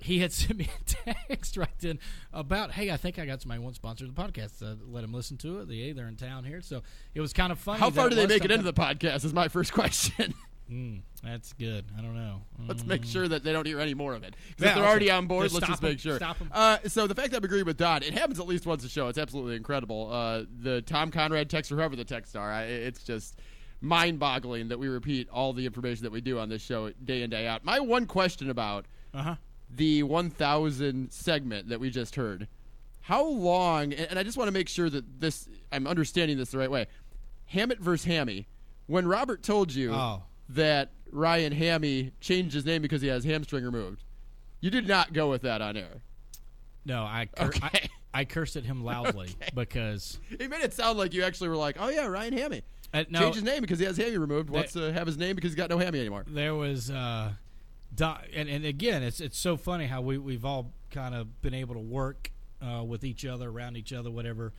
[0.03, 1.98] he had sent me a text right then
[2.32, 4.62] about, hey, I think I got somebody who wants to sponsor the podcast.
[4.62, 5.68] Uh, let him listen to it.
[5.68, 6.82] They they're in town here, so
[7.14, 7.80] it was kind of funny.
[7.80, 9.24] How far do they make it into the podcast?
[9.24, 10.34] Is my first question.
[10.70, 11.84] Mm, that's good.
[11.98, 12.40] I don't know.
[12.66, 13.12] Let's make Mm.
[13.12, 14.34] sure that they don't hear any more of it.
[14.57, 16.16] 'Cause Yeah, if they're already on board, let's just make sure.
[16.16, 16.48] Stop 'em.
[16.50, 18.88] Uh, so the fact that I'm agreeing with Don, it happens at least once a
[18.88, 19.09] show.
[19.09, 20.11] It's absolutely incredible.
[20.11, 23.38] Uh, the Tom Conrad text or whoever the texts are, I, it's just
[23.82, 27.28] mind-boggling that we repeat all the information that we do on this show day in
[27.28, 27.64] day out.
[27.64, 29.34] My one question about Uh-huh.
[29.75, 32.47] The 1,000 segment that we just heard.
[33.03, 33.93] How long?
[33.93, 36.87] And I just want to make sure that this I'm understanding this the right way.
[37.53, 38.47] hamate versus Hammy.
[38.87, 40.23] When Robert told you Oh.
[40.51, 44.05] that Ryan Hammy changed his name because he has hamstring removed,
[44.61, 46.03] you did not go with that on air.
[46.85, 51.14] No, I cur- I, I cursed at him loudly because He made it sound like
[51.14, 52.62] you actually were like, "Oh yeah, Ryan Hammy."
[52.95, 54.51] Uh, no, Changed his name because he has hammy removed.
[54.51, 56.25] Wants to have his name because he's got no hammy anymore.
[56.29, 57.33] there was uh
[58.01, 61.74] and and again it's it's so funny how we we've all kind of been able
[61.74, 62.30] to work
[62.61, 64.53] uh, with each other around each other whatever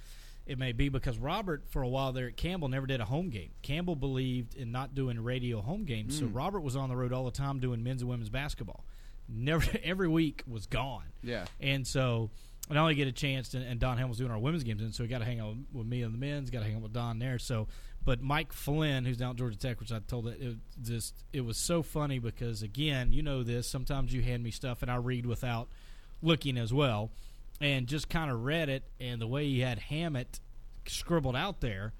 [0.46, 3.30] it may be because Robert for a while there at Campbell never did a home
[3.30, 3.52] game.
[3.62, 6.36] Campbell believed in not doing radio home games, so Mm.
[6.36, 8.84] Robert was on the road all the time doing men's and women's basketball.
[9.30, 11.06] Never every week was gone.
[11.24, 11.46] Yeah.
[11.62, 12.30] And so
[12.70, 15.04] I only get a chance, to, and Don was doing our women's games, and so
[15.04, 16.94] he got to hang out with me and the men's, got to hang out with
[16.94, 17.40] Don there.
[17.40, 17.68] So,
[18.06, 21.42] but Mike Flynn, who's down at Georgia Tech, which I told it, it just it
[21.42, 23.68] was so funny because again, you know this.
[23.68, 25.70] Sometimes you hand me stuff and I read without
[26.22, 27.12] looking as well,
[27.62, 30.40] and just kind of read it, and the way he had hamate
[30.86, 31.94] scribbled out there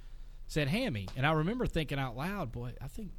[0.48, 3.12] said Hammy, and I remember thinking out loud, boy, I think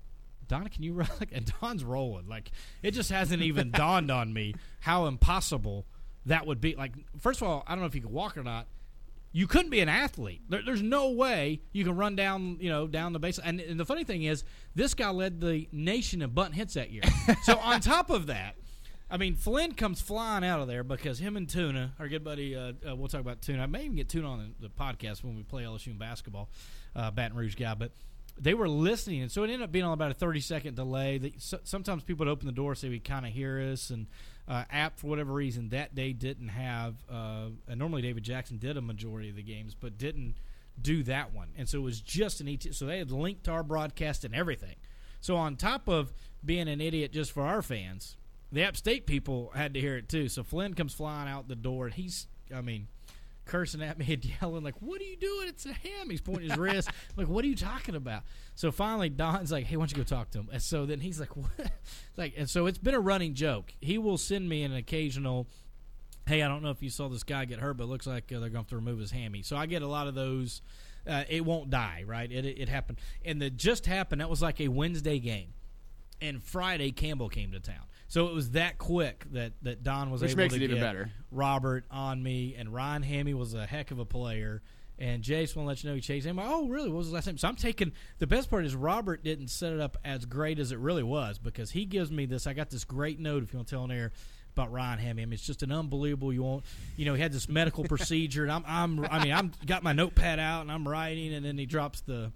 [0.46, 1.08] Donna, can you roll?
[1.32, 2.28] And Don's rolling.
[2.28, 2.50] Like
[2.82, 5.86] it just hasn't even dawned on me how impossible
[6.26, 6.74] that would be.
[6.76, 8.66] Like first of all, I don't know if you could walk or not.
[9.36, 10.42] You couldn't be an athlete.
[10.48, 13.40] There, there's no way you can run down, you know, down the base.
[13.40, 14.44] And, and the funny thing is,
[14.76, 17.02] this guy led the nation in bunt hits that year.
[17.42, 18.54] so on top of that,
[19.10, 22.54] I mean, Flynn comes flying out of there because him and Tuna, our good buddy,
[22.54, 23.64] uh, uh, we'll talk about Tuna.
[23.64, 26.48] I may even get Tuna on the, the podcast when we play LSU in basketball,
[26.94, 27.74] uh, Baton Rouge guy.
[27.74, 27.90] But
[28.38, 31.18] they were listening, and so it ended up being on about a 30 second delay.
[31.18, 34.06] That so, sometimes people would open the door so we kind of hear us, and
[34.48, 36.94] uh, app for whatever reason that day didn't have.
[37.10, 40.34] Uh, and normally David Jackson did a majority of the games, but didn't
[40.80, 42.66] do that one, and so it was just an ET.
[42.72, 44.74] So they had linked to our broadcast and everything.
[45.20, 46.12] So on top of
[46.44, 48.16] being an idiot just for our fans,
[48.52, 50.28] the App State people had to hear it too.
[50.28, 52.88] So Flynn comes flying out the door, and he's, I mean,
[53.44, 55.48] cursing at me and yelling like, "What are you doing?
[55.48, 56.90] It's a ham!" He's pointing his wrist.
[57.16, 58.22] like, what are you talking about?
[58.54, 61.00] So finally, Don's like, "Hey, why don't you go talk to him?" And so then
[61.00, 61.50] he's like, "What?"
[62.16, 63.72] like, and so it's been a running joke.
[63.80, 65.46] He will send me an occasional.
[66.26, 68.24] Hey, I don't know if you saw this guy get hurt, but it looks like
[68.24, 69.42] uh, they're going to have to remove his hammy.
[69.42, 70.62] So I get a lot of those.
[71.06, 72.32] Uh, it won't die, right?
[72.32, 74.20] It, it, it happened, and the just happened.
[74.20, 75.53] That was like a Wednesday game,
[76.28, 77.84] and Friday Campbell came to town.
[78.08, 80.76] So it was that quick that, that Don was Which able makes to it even
[80.76, 81.10] get better.
[81.30, 84.62] Robert on me, and Ryan Hammy was a heck of a player.
[84.96, 86.38] And Jace want to let you know he chased him.
[86.38, 86.88] Oh, really?
[86.88, 87.36] What was the last name?
[87.36, 90.70] So I'm taking the best part is Robert didn't set it up as great as
[90.70, 92.46] it really was because he gives me this.
[92.46, 94.12] I got this great note if you want to tell on air
[94.56, 95.22] about Ryan Hammy.
[95.22, 96.32] I mean, it's just an unbelievable.
[96.32, 96.64] You won't,
[96.96, 99.92] you know, he had this medical procedure, and I'm, I'm, I mean, I'm got my
[99.92, 102.30] notepad out and I'm writing, and then he drops the,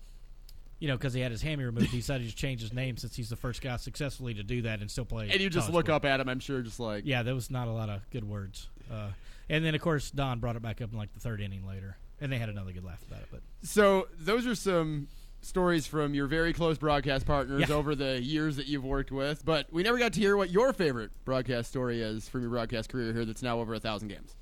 [0.78, 3.16] you know, because he had his hammy removed, he decided to change his name since
[3.16, 5.28] he's the first guy successfully to do that and still play.
[5.30, 7.68] And you just look up at him, I'm sure, just like Yeah, there was not
[7.68, 8.68] a lot of good words.
[8.90, 9.08] Uh,
[9.48, 11.96] and then, of course, Don brought it back up in like the third inning later,
[12.20, 13.28] and they had another good laugh about it.
[13.30, 15.08] But So those are some
[15.40, 17.74] stories from your very close broadcast partners Yeah.
[17.76, 19.44] over the years that you've worked with.
[19.44, 22.88] But we never got to hear what your favorite broadcast story is from your broadcast
[22.88, 23.24] career here.
[23.24, 24.34] That's now over a thousand games.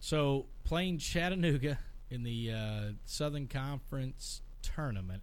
[0.00, 1.78] So playing Chattanooga
[2.10, 5.22] in the uh, Southern Conference tournament,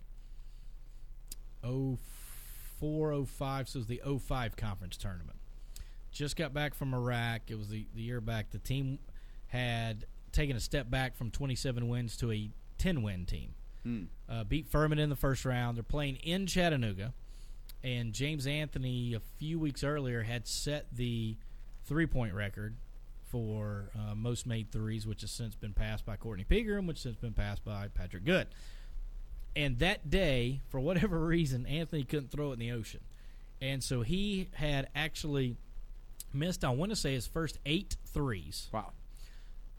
[2.80, 5.38] 04, 05, so it was the 05 conference tournament.
[6.12, 7.42] Just got back from Iraq.
[7.48, 8.52] It was the, the year back.
[8.52, 9.00] The team
[9.48, 13.54] had taken a step back from 27 wins to a 10 win team.
[13.84, 14.04] Hmm.
[14.30, 15.78] Uh, beat Furman in the first round.
[15.78, 17.14] They're playing in Chattanooga.
[17.84, 21.38] And James Anthony, a few weeks earlier, had set the
[21.86, 22.76] three point record
[23.30, 27.04] for uh, most made threes, which has since been passed by Courtney Pigram, which has
[27.04, 28.48] since been passed by Patrick Good.
[29.58, 33.02] And that day, for whatever reason, Anthony couldn't throw it in the ocean.
[33.60, 35.58] And so he had actually
[36.32, 38.70] missed, I want to say, his first eight threes.
[38.72, 38.92] Wow.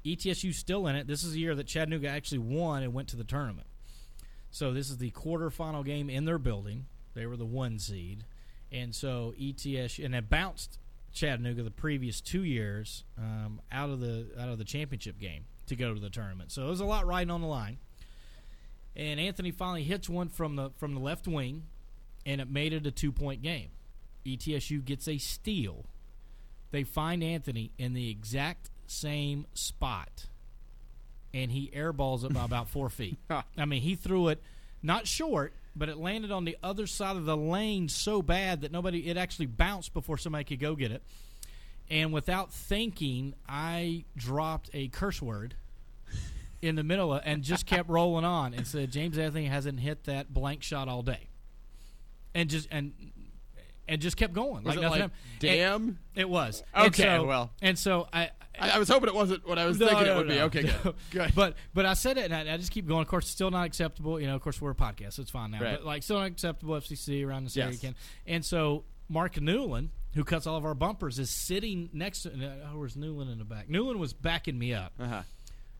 [0.05, 1.07] ETSU still in it.
[1.07, 3.69] This is the year that Chattanooga actually won and went to the tournament.
[4.51, 6.87] So this is the quarterfinal game in their building.
[7.15, 8.25] They were the one seed,
[8.73, 10.79] and so ETSU and it bounced
[11.13, 15.77] Chattanooga the previous two years um, out of the out of the championship game to
[15.77, 16.53] go to the tournament.
[16.53, 17.79] So it was a lot riding on the line.
[18.99, 21.63] And Anthony finally hits one from the from the left wing,
[22.27, 23.69] and it made it a two point game.
[24.27, 25.87] ETSU gets a steal.
[26.73, 30.27] They find Anthony in the exact same spot,
[31.33, 33.19] and he airballs it by about four feet.
[33.31, 34.43] I mean, he threw it
[34.83, 38.73] not short, but it landed on the other side of the lane so bad that
[38.73, 41.03] nobody it actually bounced before somebody could go get it.
[41.89, 45.55] And without thinking, I dropped a curse word
[46.63, 50.05] in the middle of, and just kept rolling on and said James Anthony hasn't hit
[50.05, 51.29] that blank shot all day.
[52.35, 52.93] And just and
[53.89, 54.65] and just kept going.
[54.65, 55.83] Was like it nothing like, damn?
[55.83, 56.63] And- it was.
[56.77, 57.51] Okay, so- well.
[57.63, 58.31] And so I
[58.61, 60.41] I, I was hoping it wasn't what I was thinking it would be.
[60.41, 60.95] Okay, good.
[61.11, 61.33] Good.
[61.35, 63.03] But but I said it, and I, I just keep going.
[63.03, 64.21] Of course, it's still not acceptable.
[64.21, 65.61] You know, of course, we're a podcast, so it's fine now.
[65.63, 65.77] Right.
[65.77, 67.79] But like, still not acceptable FCC around this area Yes.
[67.81, 67.95] again.
[68.27, 72.31] And so Mark Newland, who cuts all of our bumpers, is sitting next to.
[72.31, 73.69] Uh, where's Newland in the back?
[73.71, 74.93] Newland was backing me up.
[74.99, 75.23] Uh-huh.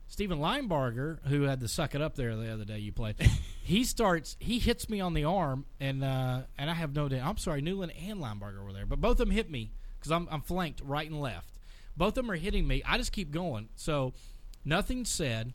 [0.09, 3.17] Stephen Linebarger, who had to suck it up there the other day you played,
[3.63, 7.27] he starts he hits me on the arm and uh, and I have no doubt.
[7.27, 10.27] I'm sorry, Newland and Linebarger were there, but both of them hit me because I'm
[10.31, 11.55] I'm flanked right and left.
[11.97, 12.83] Both of them are hitting me.
[12.87, 13.69] I just keep going.
[13.77, 14.15] So
[14.65, 15.55] nothing said.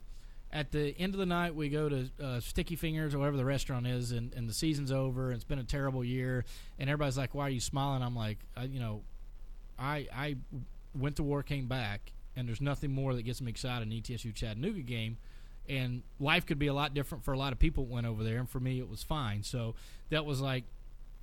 [0.52, 3.44] At the end of the night, we go to uh, Sticky Fingers or whatever the
[3.44, 5.30] restaurant is, and, and the season's over.
[5.30, 6.44] And it's been a terrible year,
[6.78, 9.02] and everybody's like, "Why are you smiling?" I'm like, I, "You know,
[9.76, 10.36] I I
[10.94, 14.34] went to war, came back, and there's nothing more that gets me excited in ETSU
[14.34, 15.18] Chattanooga game.
[15.68, 18.22] And life could be a lot different for a lot of people that went over
[18.22, 19.42] there, and for me, it was fine.
[19.42, 19.74] So
[20.10, 20.64] that was like,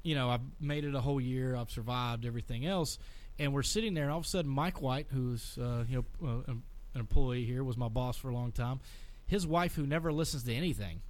[0.03, 1.55] you know, I've made it a whole year.
[1.55, 2.97] I've survived everything else,
[3.37, 4.05] and we're sitting there.
[4.05, 6.63] And all of a sudden, Mike White, who's uh, you know uh, an
[6.95, 8.79] employee here, was my boss for a long time.
[9.27, 11.01] His wife, who never listens to anything,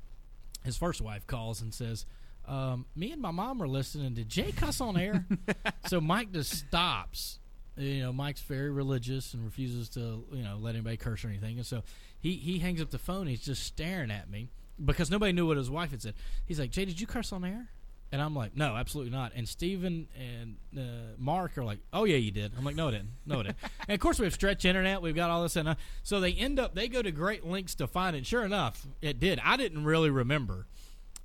[0.64, 2.06] his first wife calls and says,
[2.47, 4.14] um, "Me and my mom are listening.
[4.14, 5.26] Did Jay cuss on air?"
[5.88, 7.39] so Mike just stops.
[7.82, 11.57] You know, Mike's very religious and refuses to you know let anybody curse or anything.
[11.57, 11.84] And so
[12.19, 13.27] he he hangs up the phone.
[13.27, 14.49] He's just staring at me
[14.84, 16.13] because nobody knew what his wife had said.
[16.45, 17.69] He's like, "Jay, did you curse on air?"
[18.13, 19.32] And I'm like, no, absolutely not.
[19.36, 20.82] And Steven and uh,
[21.17, 22.51] Mark are like, oh yeah, you did.
[22.57, 23.11] I'm like, no, it didn't.
[23.25, 23.57] No, it didn't.
[23.88, 25.01] and of course, we have stretch internet.
[25.01, 27.75] We've got all this, and uh, so they end up they go to great lengths
[27.75, 28.25] to find it.
[28.25, 29.39] Sure enough, it did.
[29.41, 30.67] I didn't really remember,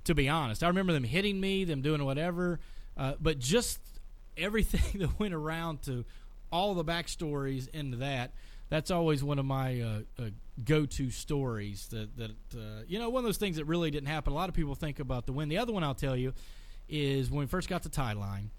[0.05, 0.63] to be honest.
[0.63, 2.61] I remember them hitting me, them doing whatever,
[2.95, 3.79] uh, but just
[4.37, 6.05] everything that went around to
[6.51, 8.33] all the backstories into that.
[8.69, 10.23] That's always one of my uh, uh,
[10.63, 11.87] go-to stories.
[11.87, 14.33] That that uh, you know, one of those things that really didn't happen.
[14.33, 15.47] A lot of people think about the win.
[15.49, 16.33] The other one I'll tell you
[16.89, 18.49] is when we first got to Tieline.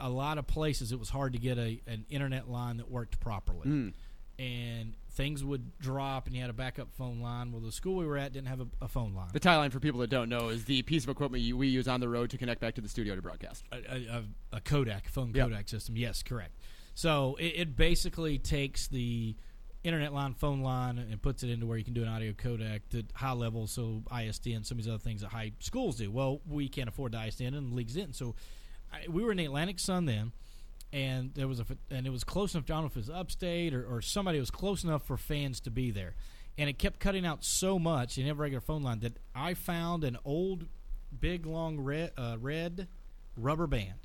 [0.00, 3.20] A lot of places it was hard to get a an internet line that worked
[3.20, 3.92] properly, Mm.
[4.40, 7.50] and things would drop, and you had a backup phone line.
[7.50, 9.28] Well, the school we were at didn't have a, a phone line.
[9.32, 11.88] The Tieline, for people that don't know, is the piece of equipment you, we use
[11.88, 13.64] on the road to connect back to the studio to broadcast.
[13.72, 14.24] a, a,
[14.56, 15.48] a codec phone Yep.
[15.48, 15.96] codec system.
[15.96, 16.52] Yes, correct.
[16.94, 19.34] So it, it basically takes the
[19.82, 22.80] internet line, phone line, and puts it into where you can do an audio codec
[22.96, 23.66] at high level.
[23.66, 26.10] So ISDN, and some of these other things that high schools do.
[26.12, 28.12] Well, we can't afford the ISDN, and the league's in.
[28.12, 28.36] So
[28.92, 30.30] I, we were in the Atlantic Sun then.
[30.92, 32.64] And there was a, and it was close enough.
[32.64, 35.60] I don't know if it was upstate or, or somebody was close enough for fans
[35.60, 36.14] to be there,
[36.56, 40.02] and it kept cutting out so much in every regular phone line that I found
[40.04, 40.66] an old,
[41.20, 42.88] big long red, uh, red
[43.36, 43.98] rubber band.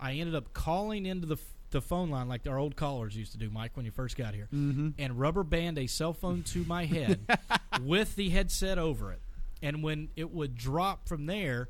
[0.00, 1.36] I ended up calling into the
[1.70, 4.32] the phone line like our old callers used to do, Mike, when you first got
[4.32, 4.94] here, Mhm.
[4.96, 7.26] and rubber band a cell phone to my head
[7.82, 9.20] with the headset over it.
[9.60, 11.68] And when it would drop from there,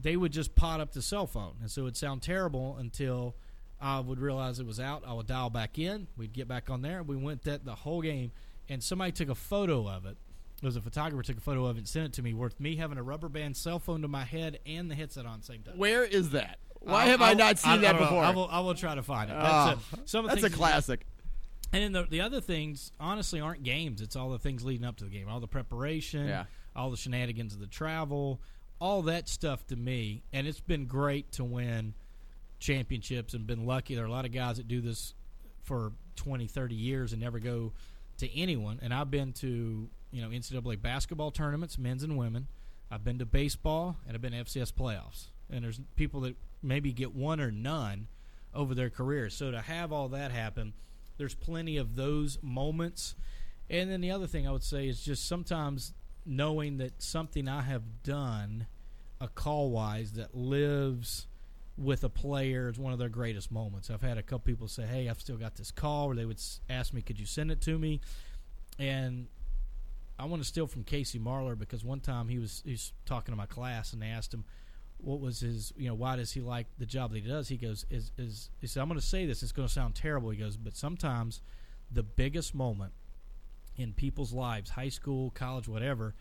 [0.00, 3.34] they would just pot up the cell phone, and so it would sound terrible until
[3.80, 5.04] I would realize it was out.
[5.06, 6.06] I would dial back in.
[6.16, 7.02] We'd get back on there.
[7.02, 8.30] We went that the whole game,
[8.68, 10.16] and somebody took a photo of it.
[10.60, 12.60] There was a photographer took a photo of it and sent it to me, worth
[12.60, 15.40] me having a rubber band cell phone to my head and the headset on at
[15.40, 15.78] the same time.
[15.78, 16.58] Where is that?
[16.80, 18.22] Why I'll- have I I'll- not seen I- I that before?
[18.22, 19.34] I will, I will try to find it.
[19.34, 21.06] Oh, That's ah, a, some of that's a classic.
[21.72, 24.00] And then the, the other things, honestly, aren't games.
[24.02, 26.44] It's all the things leading up to the game, all the preparation, Yeah.
[26.76, 28.40] all the shenanigans of the travel,
[28.80, 30.24] all that stuff to me.
[30.32, 31.94] And it's been great to win
[32.60, 33.94] championships and been lucky.
[33.94, 35.14] There are a lot of guys that do this
[35.62, 37.72] for 20, 30 years and never go
[38.18, 38.78] to anyone.
[38.82, 42.46] And I've been to, you know, NCAA basketball tournaments, men's and women.
[42.90, 45.28] I've been to baseball and I've been to FCS playoffs.
[45.50, 48.06] And there's people that maybe get one or none
[48.54, 49.34] over their careers.
[49.34, 50.74] So to have all that happen,
[51.16, 53.14] there's plenty of those moments.
[53.68, 55.92] And then the other thing I would say is just sometimes
[56.26, 58.66] knowing that something I have done,
[59.20, 61.26] a call wise, that lives
[61.80, 63.90] with a player is one of their greatest moments.
[63.90, 66.40] I've had a couple people say, "Hey, I've still got this call," or they would
[66.68, 68.00] ask me, "Could you send it to me?"
[68.78, 69.28] And
[70.18, 73.32] I want to steal from Casey Marler because one time he was he was talking
[73.32, 74.44] to my class and they asked him
[74.98, 77.48] what was his you know why does he like the job that he does.
[77.48, 79.42] He goes is is he said I'm going to say this.
[79.42, 80.28] It's going to sound terrible.
[80.30, 81.40] He goes, but sometimes
[81.90, 82.92] the biggest moment
[83.76, 86.14] in people's lives, high school, college, whatever,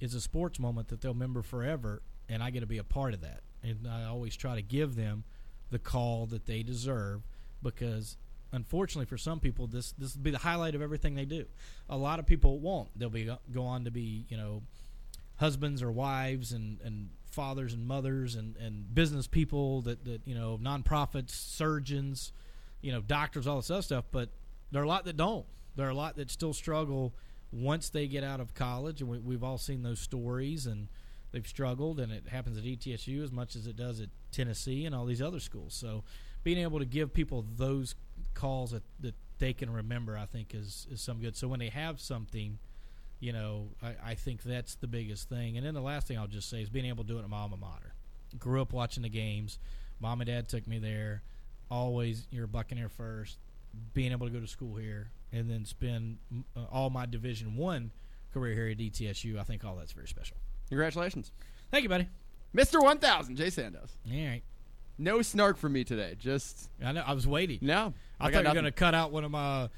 [0.00, 3.14] is a sports moment that they'll remember forever, and I get to be a part
[3.14, 3.42] of that.
[3.64, 5.24] And I always try to give them
[5.70, 7.22] the call that they deserve
[7.62, 8.16] because
[8.52, 11.46] unfortunately for some people this this will be the highlight of everything they do.
[11.88, 12.96] A lot of people won't.
[12.96, 14.62] They'll be uh, go on to be, you know,
[15.36, 20.34] husbands or wives and, and fathers and mothers and, and business people that, that, you
[20.34, 22.32] know, nonprofits, surgeons,
[22.80, 24.28] you know, doctors, all this other stuff, but
[24.70, 25.46] there are a lot that don't.
[25.76, 27.14] There are a lot that still struggle
[27.52, 30.88] once they get out of college, and we, we've all seen those stories, and
[31.34, 34.94] they've struggled, and it happens at ETSU as much as it does at Tennessee and
[34.94, 35.74] all these other schools.
[35.74, 36.04] So,
[36.44, 37.94] being able to give people those
[38.34, 41.36] calls that, that they can remember, I think, is is some good.
[41.36, 42.58] So when they have something,
[43.20, 45.56] you know, I, I think that's the biggest thing.
[45.56, 47.28] And then the last thing I'll just say is being able to do it at
[47.28, 47.94] my alma mater.
[48.38, 49.58] Grew up watching the games.
[50.00, 51.22] Mom and dad took me there.
[51.70, 53.38] Always, you're a Buccaneer first.
[53.92, 56.18] Being able to go to school here and then spend
[56.56, 57.90] uh, all my Division One
[58.32, 60.36] career here at ETSU, I think all that's very special.
[60.68, 61.32] Congratulations.
[61.70, 62.08] Thank you, buddy.
[62.54, 62.82] Mr.
[62.82, 63.90] 1000, Jay Sandos.
[64.10, 64.42] All right.
[64.96, 66.14] No snark from me today.
[66.18, 67.02] Just I know.
[67.04, 67.58] I was waiting.
[67.62, 69.62] No, I, thought you were going to cut out one of my.
[69.62, 69.68] Uh,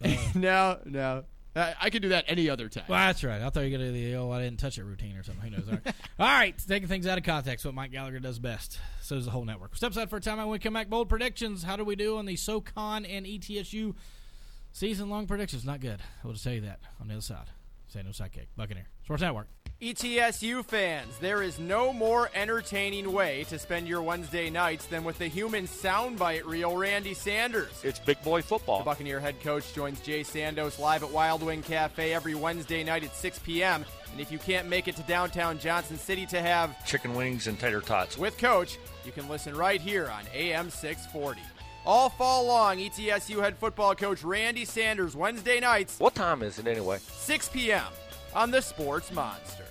[0.34, 1.24] no, no.
[1.56, 2.84] I, I could do that any other time.
[2.88, 3.40] Well, that's right.
[3.40, 5.22] I thought you were going to do the oh, I didn't touch it routine or
[5.22, 5.50] something.
[5.50, 5.68] Who knows?
[5.68, 5.94] All right.
[6.18, 6.54] All right.
[6.68, 8.78] Taking things out of context, what Mike Gallagher does best.
[9.02, 9.76] So does the whole network.
[9.76, 10.40] Step aside for a time.
[10.40, 10.88] I want to come back.
[10.88, 11.62] Bold predictions.
[11.62, 13.94] How do we do on the SoCon and ETSU
[14.72, 15.64] season long predictions?
[15.64, 16.00] Not good.
[16.22, 17.50] I will just tell you that on the other side.
[17.94, 18.48] Say no sidekick.
[18.56, 18.88] Buccaneer.
[19.04, 19.46] Sports Network.
[19.80, 25.16] ETSU fans, there is no more entertaining way to spend your Wednesday nights than with
[25.18, 27.70] the human soundbite reel, Randy Sanders.
[27.84, 28.78] It's big boy football.
[28.78, 33.04] The Buccaneer head coach joins Jay Sandos live at Wild Wing Cafe every Wednesday night
[33.04, 33.84] at 6 p.m.
[34.10, 37.60] And if you can't make it to downtown Johnson City to have Chicken wings and
[37.60, 38.18] tater tots.
[38.18, 41.40] with Coach, you can listen right here on AM 640.
[41.86, 46.66] All fall long, ETSU head football coach Randy Sanders, Wednesday nights, What time is it
[46.66, 46.98] anyway?
[46.98, 47.84] 6 p.m.
[48.34, 49.64] on the Sports Monster.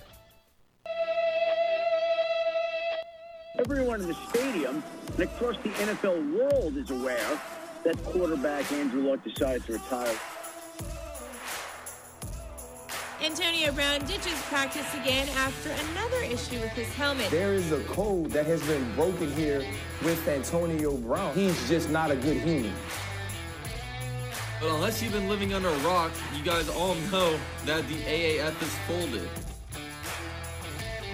[3.58, 7.40] Everyone in the stadium and across the NFL world is aware
[7.84, 10.16] that quarterback Andrew Luck decided to retire.
[13.24, 17.30] Antonio Brown ditches practice again after another issue with his helmet.
[17.30, 19.64] There is a code that has been broken here
[20.02, 21.34] with Antonio Brown.
[21.34, 22.74] He's just not a good human.
[24.60, 28.60] But unless you've been living under a rock, you guys all know that the AAF
[28.60, 29.28] is folded.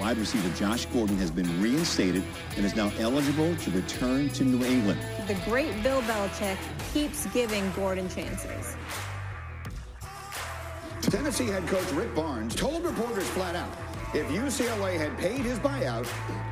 [0.01, 2.25] Wide receiver Josh Gordon has been reinstated
[2.57, 4.99] and is now eligible to return to New England.
[5.29, 6.59] The great Bill Belichick
[6.93, 8.75] keeps giving Gordon chances.
[11.03, 13.77] Tennessee head coach Rick Barnes told reporters flat out
[14.13, 16.07] if UCLA had paid his buyout,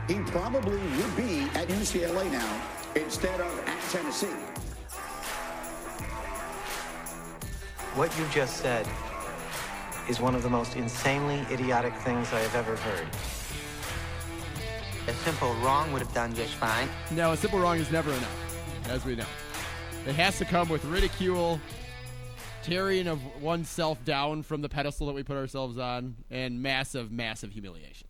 [0.06, 2.62] he probably would be at UCLA now
[2.94, 4.26] instead of at Tennessee.
[7.94, 8.86] What you just said
[10.08, 13.08] is one of the most insanely idiotic things I have ever heard.
[15.08, 16.88] A simple wrong would have done just fine.
[17.10, 19.26] No, a simple wrong is never enough, as we know.
[20.06, 21.60] It has to come with ridicule,
[22.68, 27.52] tearing of oneself down from the pedestal that we put ourselves on, and massive, massive
[27.52, 28.08] humiliation.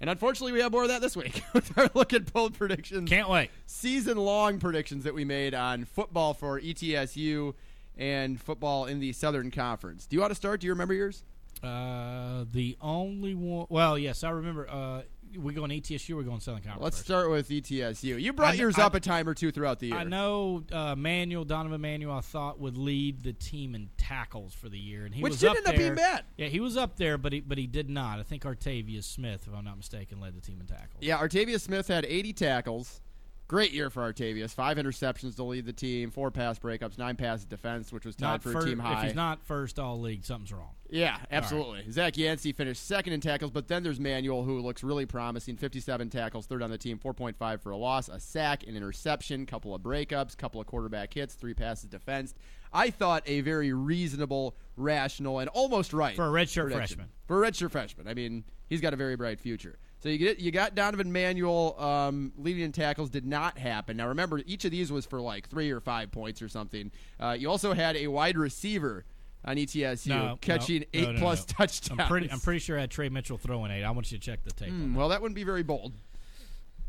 [0.00, 3.08] And unfortunately, we have more of that this week with our look at bold predictions.
[3.08, 3.50] Can't wait.
[3.66, 7.54] Season long predictions that we made on football for ETSU
[7.96, 10.06] and football in the Southern Conference.
[10.06, 10.60] Do you want to start?
[10.60, 11.22] Do you remember yours?
[11.62, 13.66] Uh, the only one.
[13.68, 14.68] Well, yes, I remember.
[14.68, 15.02] Uh,
[15.38, 16.14] we going ETSU.
[16.16, 16.82] We're going Southern Conference.
[16.82, 17.06] Let's first.
[17.06, 18.20] start with ETSU.
[18.20, 19.96] You brought I yours I- up a time or two throughout the year.
[19.96, 22.16] I know uh, Manuel Donovan Manuel.
[22.16, 25.40] I thought would lead the team in tackles for the year, and he Which was
[25.40, 26.24] didn't up end up being bad.
[26.36, 28.18] Yeah, he was up there, but he but he did not.
[28.18, 31.02] I think Artavius Smith, if I'm not mistaken, led the team in tackles.
[31.02, 33.00] Yeah, Artavius Smith had 80 tackles.
[33.46, 34.54] Great year for Artavius.
[34.54, 38.26] Five interceptions to lead the team, four pass breakups, nine passes defense, which was tied
[38.26, 39.00] Not for fir- a team high.
[39.00, 40.70] If he's not first all league, something's wrong.
[40.94, 41.90] Yeah, absolutely.
[41.90, 45.56] Zach Yancey finished second in tackles, but then there's Manuel, who looks really promising.
[45.56, 49.74] 57 tackles, third on the team, 4.5 for a loss, a sack, an interception, couple
[49.74, 52.36] of breakups, couple of quarterback hits, three passes defensed.
[52.72, 56.78] I thought a very reasonable, rational, and almost right For a redshirt prediction.
[56.98, 57.08] freshman.
[57.26, 59.78] For a redshirt freshman, I mean, he's got a very bright future.
[59.98, 63.96] So you get you got Donovan Manuel um, leading in tackles did not happen.
[63.96, 66.92] Now remember, each of these was for like three or five points or something.
[67.18, 69.06] Uh, you also had a wide receiver
[69.44, 72.00] on ETSU No, catching no, eight no, plus touchdowns.
[72.00, 73.84] I'm pretty, I'm pretty sure I had Trey Mitchell throwing eight.
[73.84, 74.70] I want you to check the tape.
[74.70, 74.98] on that.
[74.98, 75.92] well, that wouldn't be very bold.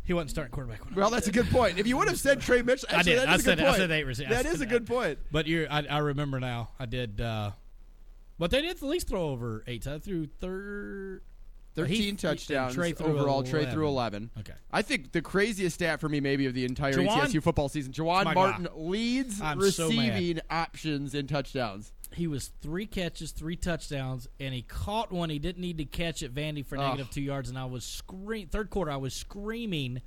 [0.03, 0.81] He wasn't starting quarterback.
[0.95, 1.79] Well, that's a good point.
[1.79, 3.17] If you would have said Trey Mitchell, I did.
[3.19, 4.31] that I said good I said eight receivers.
[4.31, 5.17] That is a good point.
[5.31, 6.69] But you're, I, I remember now.
[6.79, 7.19] I did.
[7.19, 7.51] Uh,
[8.37, 9.87] but they did at least throw over eight.
[9.87, 11.21] I threw third.
[11.75, 13.43] 13 touchdowns Trey overall.
[13.43, 14.31] Trey threw 11.
[14.39, 14.53] Okay.
[14.71, 17.91] I think the craziest stat for me, maybe of the entire Juwan- ETSU football season,
[17.91, 18.71] Jawan Martin guy.
[18.75, 21.91] leads I'm so receiving options in touchdowns.
[22.15, 26.23] He was three catches, three touchdowns, and he caught one he didn't need to catch
[26.23, 26.81] at Vandy for Oh.
[26.81, 27.49] negative two yards.
[27.49, 28.89] And I was scream third quarter.
[28.91, 30.01] I was screaming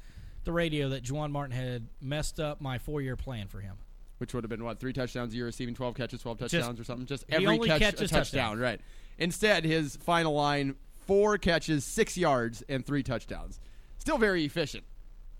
[0.44, 3.76] the radio that Juwan Martin had messed up my four year plan for him.
[4.18, 6.80] Which would have been what three touchdowns a year, receiving twelve catches, twelve Just- touchdowns,
[6.80, 7.06] or something.
[7.06, 8.58] Just every only catch catches a touchdown, touchdown.
[8.58, 8.80] right?
[9.18, 13.60] Instead, his final line: four catches, six yards, and three touchdowns.
[13.98, 14.84] Still very efficient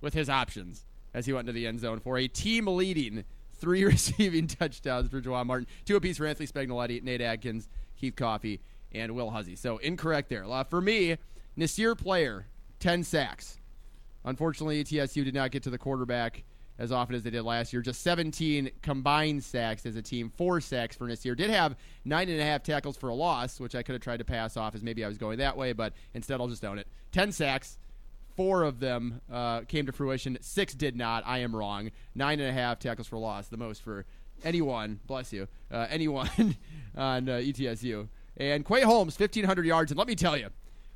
[0.02, 3.24] with his options as he went into the end zone for a team leading
[3.58, 8.60] three receiving touchdowns for Jawan Martin, two apiece for Anthony Spagnoletti, Nate Adkins, Keith Coffey,
[8.92, 9.56] and Will Huzzie.
[9.56, 10.44] So incorrect there.
[10.44, 11.16] Uh, for me,
[11.56, 12.46] Nasir Player,
[12.80, 13.58] ten sacks.
[14.24, 16.44] Unfortunately, ETSU did not get to the quarterback
[16.78, 17.82] as often as they did last year.
[17.82, 21.34] Just 17 combined sacks as a team, four sacks for Nasir.
[21.34, 24.18] Did have nine and a half tackles for a loss, which I could have tried
[24.18, 26.78] to pass off as maybe I was going that way, but instead I'll just own
[26.78, 26.86] it.
[27.12, 27.78] 10 sacks.
[28.38, 30.38] Four of them uh, came to fruition.
[30.40, 31.24] Six did not.
[31.26, 31.90] I am wrong.
[32.14, 34.06] Nine and a half tackles for loss, the most for
[34.44, 35.00] anyone.
[35.08, 35.48] Bless you.
[35.72, 36.30] Uh, anyone
[36.96, 38.06] on uh, ETSU.
[38.36, 39.90] And Quay Holmes, 1,500 yards.
[39.90, 40.50] And let me tell you,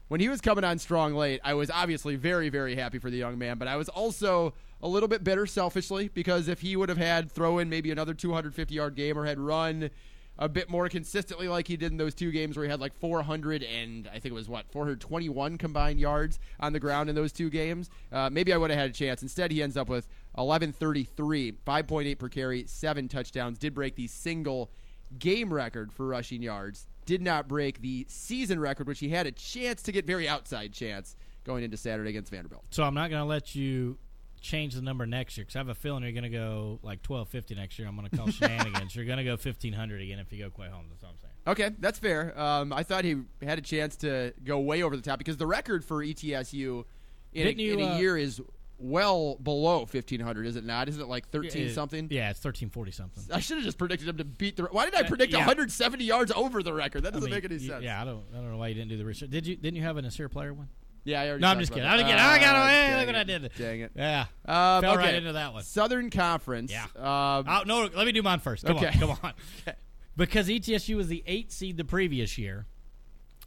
[0.06, 3.16] when he was coming on strong late, I was obviously very, very happy for the
[3.16, 6.90] young man, but I was also a little bit bitter selfishly because if he would
[6.90, 9.90] have had throw in maybe another 250 yard game or had run
[10.38, 12.94] a bit more consistently like he did in those two games where he had like
[12.98, 17.32] 400 and I think it was what 421 combined yards on the ground in those
[17.32, 19.22] two games, uh, maybe I would have had a chance.
[19.22, 23.58] Instead, he ends up with 1133, 5.8 per carry, seven touchdowns.
[23.58, 24.70] Did break the single
[25.18, 26.86] game record for rushing yards.
[27.04, 30.72] Did not break the season record, which he had a chance to get very outside
[30.72, 32.64] chance going into Saturday against Vanderbilt.
[32.70, 33.98] So I'm not going to let you
[34.42, 36.98] change the number next year because I have a feeling you're going to go like
[37.06, 37.88] 1250 next year.
[37.88, 38.94] I'm going to call shenanigans.
[38.94, 40.88] You're going to go 1500 again if you go Quay Holmes.
[40.90, 41.32] That's all I'm saying.
[41.46, 42.38] Okay, that's fair.
[42.38, 45.46] Um, I thought he had a chance to go way over the top because the
[45.46, 46.84] record for ETSU
[47.32, 48.40] in, a, you, in a uh, year is
[48.78, 50.88] well below 1500, is it not?
[50.88, 52.08] Isn't it like 13 Yeah, something?
[52.10, 53.24] Yeah, it's 1340 something.
[53.32, 54.64] I should have just predicted him to beat the.
[54.64, 55.38] Why did I Uh, predict yeah.
[55.38, 57.04] 170 yards over the record?
[57.04, 57.82] That doesn't mean, make any sense.
[57.84, 58.24] Yeah, I don't.
[58.32, 59.30] I don't know why you didn't do the research.
[59.30, 59.56] Did you?
[59.56, 60.68] Didn't you have an Nasir player one?
[61.04, 61.88] Yeah, I already No, I'm just about kidding.
[61.88, 61.92] that.
[61.92, 62.24] I'm just kidding.
[62.24, 62.86] I got away.
[62.86, 63.50] dang Look what I did.
[63.58, 63.92] Dang it.
[63.96, 64.20] Yeah.
[64.44, 64.96] Um, Fell okay.
[64.96, 65.62] right into that one.
[65.64, 66.70] Southern Conference.
[66.72, 66.84] Yeah.
[66.96, 68.64] Um, oh, no, let me do mine first.
[68.64, 68.86] Come Okay.
[68.86, 69.32] on, come on.
[69.66, 69.76] okay.
[70.16, 72.66] Because ETSU was the eighth seed the previous year,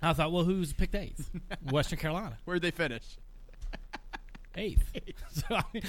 [0.02, 1.30] I thought, well, who's picked eighth?
[1.72, 2.38] Western Carolina.
[2.46, 3.04] Where'd they finish?
[4.58, 4.84] Eighth.
[5.32, 5.84] so, I mean,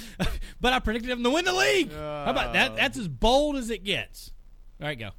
[0.61, 1.93] but I predicted them to win the league.
[1.93, 2.75] How about that?
[2.77, 4.33] That's as bold as it gets.
[4.81, 5.11] All right, go.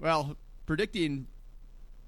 [0.00, 0.36] Well,
[0.66, 1.26] predicting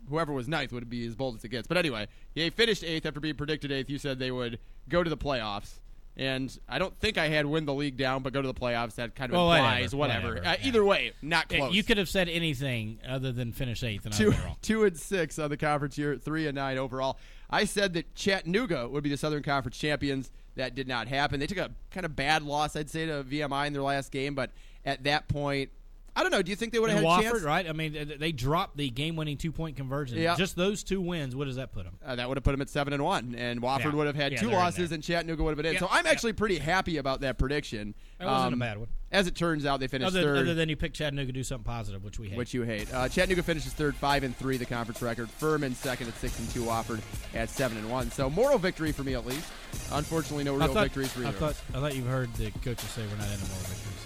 [0.08, 1.66] whoever was ninth would be as bold as it gets.
[1.68, 3.90] But anyway, he finished eighth after being predicted eighth.
[3.90, 5.80] You said they would go to the playoffs.
[6.16, 8.96] And I don't think I had win the league down, but go to the playoffs.
[8.96, 10.46] That kind of Well, implies whatever, whatever.
[10.48, 11.72] Uh, Either way, not close.
[11.72, 14.56] You could have said anything other than finish eighth, and two, would have been wrong.
[14.60, 17.18] two and six on the conference year, three and nine overall.
[17.48, 20.32] I said that Chattanooga would be the Southern Conference champions.
[20.56, 21.38] That did not happen.
[21.38, 24.34] They took a kind of bad loss, I'd say, to VMI in their last game.
[24.34, 24.50] But
[24.84, 25.70] at that point,
[26.18, 26.42] I don't know.
[26.42, 27.42] Do you think they would have had a Wofford, chance?
[27.42, 27.68] right?
[27.68, 30.18] I mean, they dropped the game-winning two-point conversion.
[30.18, 30.34] Yeah.
[30.34, 31.36] Just those two wins.
[31.36, 31.96] What does that put them?
[32.04, 33.94] Uh, that would have put them at seven and one, and Wofford Yeah.
[33.94, 35.78] would have had Yeah, two losses, and Chattanooga would have been in.
[35.78, 37.94] So I'm actually pretty happy about that prediction.
[38.18, 38.88] That wasn't a Um, bad one.
[39.12, 40.38] As it turns out, they finished Other, third.
[40.38, 42.36] other than you picked Chattanooga to do something positive, which we hate.
[42.36, 42.92] which you hate.
[42.92, 45.30] Uh, Chattanooga finishes third, five and three, the conference record.
[45.30, 47.00] Furman second at six and two, Wofford
[47.32, 48.10] at seven and one.
[48.10, 49.48] So moral victory for me at least.
[49.92, 53.02] Unfortunately, no real thought, victories for I thought, I thought you heard the coaches say
[53.02, 53.97] we're not in a moral victories.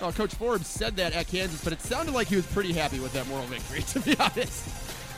[0.00, 3.00] Well, Coach Forbes said that at Kansas, but it sounded like he was pretty happy
[3.00, 3.82] with that moral victory.
[3.94, 4.68] To be honest.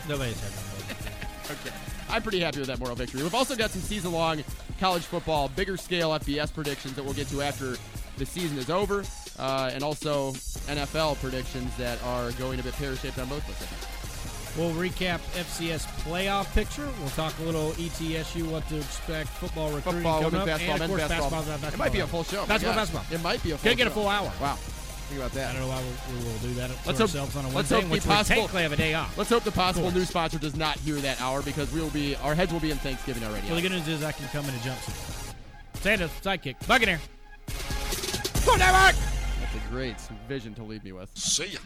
[0.09, 1.61] Nobody's moral.
[1.61, 1.75] Okay.
[2.09, 3.23] I'm pretty happy with that moral victory.
[3.23, 4.43] We've also got some season long
[4.79, 7.77] college football, bigger scale FBS predictions that we'll get to after
[8.19, 9.05] the season is over,
[9.39, 10.33] uh, and also
[10.69, 13.96] NFL predictions that are going a bit pear shaped on both of us.
[14.57, 14.77] I think.
[14.77, 16.89] We'll recap FCS playoff picture.
[17.01, 20.83] We'll talk a little ETSU, what to expect, football recruiting Football, coming up, basketball, and
[20.85, 21.31] of course basketball.
[21.31, 21.59] basketball.
[21.59, 22.47] basketball It might be a full show.
[22.47, 22.77] Basketball, Yeah.
[22.77, 23.05] basketball.
[23.11, 24.33] It might be a full Could get a full hour.
[24.41, 24.59] Wow.
[25.09, 25.51] Think about that.
[25.51, 27.49] I don't know why we, we will do that to Let's hope, ourselves on a
[27.51, 29.17] let's hope the which we possible, technically have a day off.
[29.17, 31.91] Let's hope the possible Of new sponsor does not hear that hour because we will
[31.91, 33.47] be our heads will be in Thanksgiving already.
[33.47, 35.35] Well, the good news is I can come in a jumpsuit.
[35.75, 36.99] Santa, sidekick, Buccaneer.
[38.45, 41.17] That's a great vision to leave me with.
[41.17, 41.61] See ya.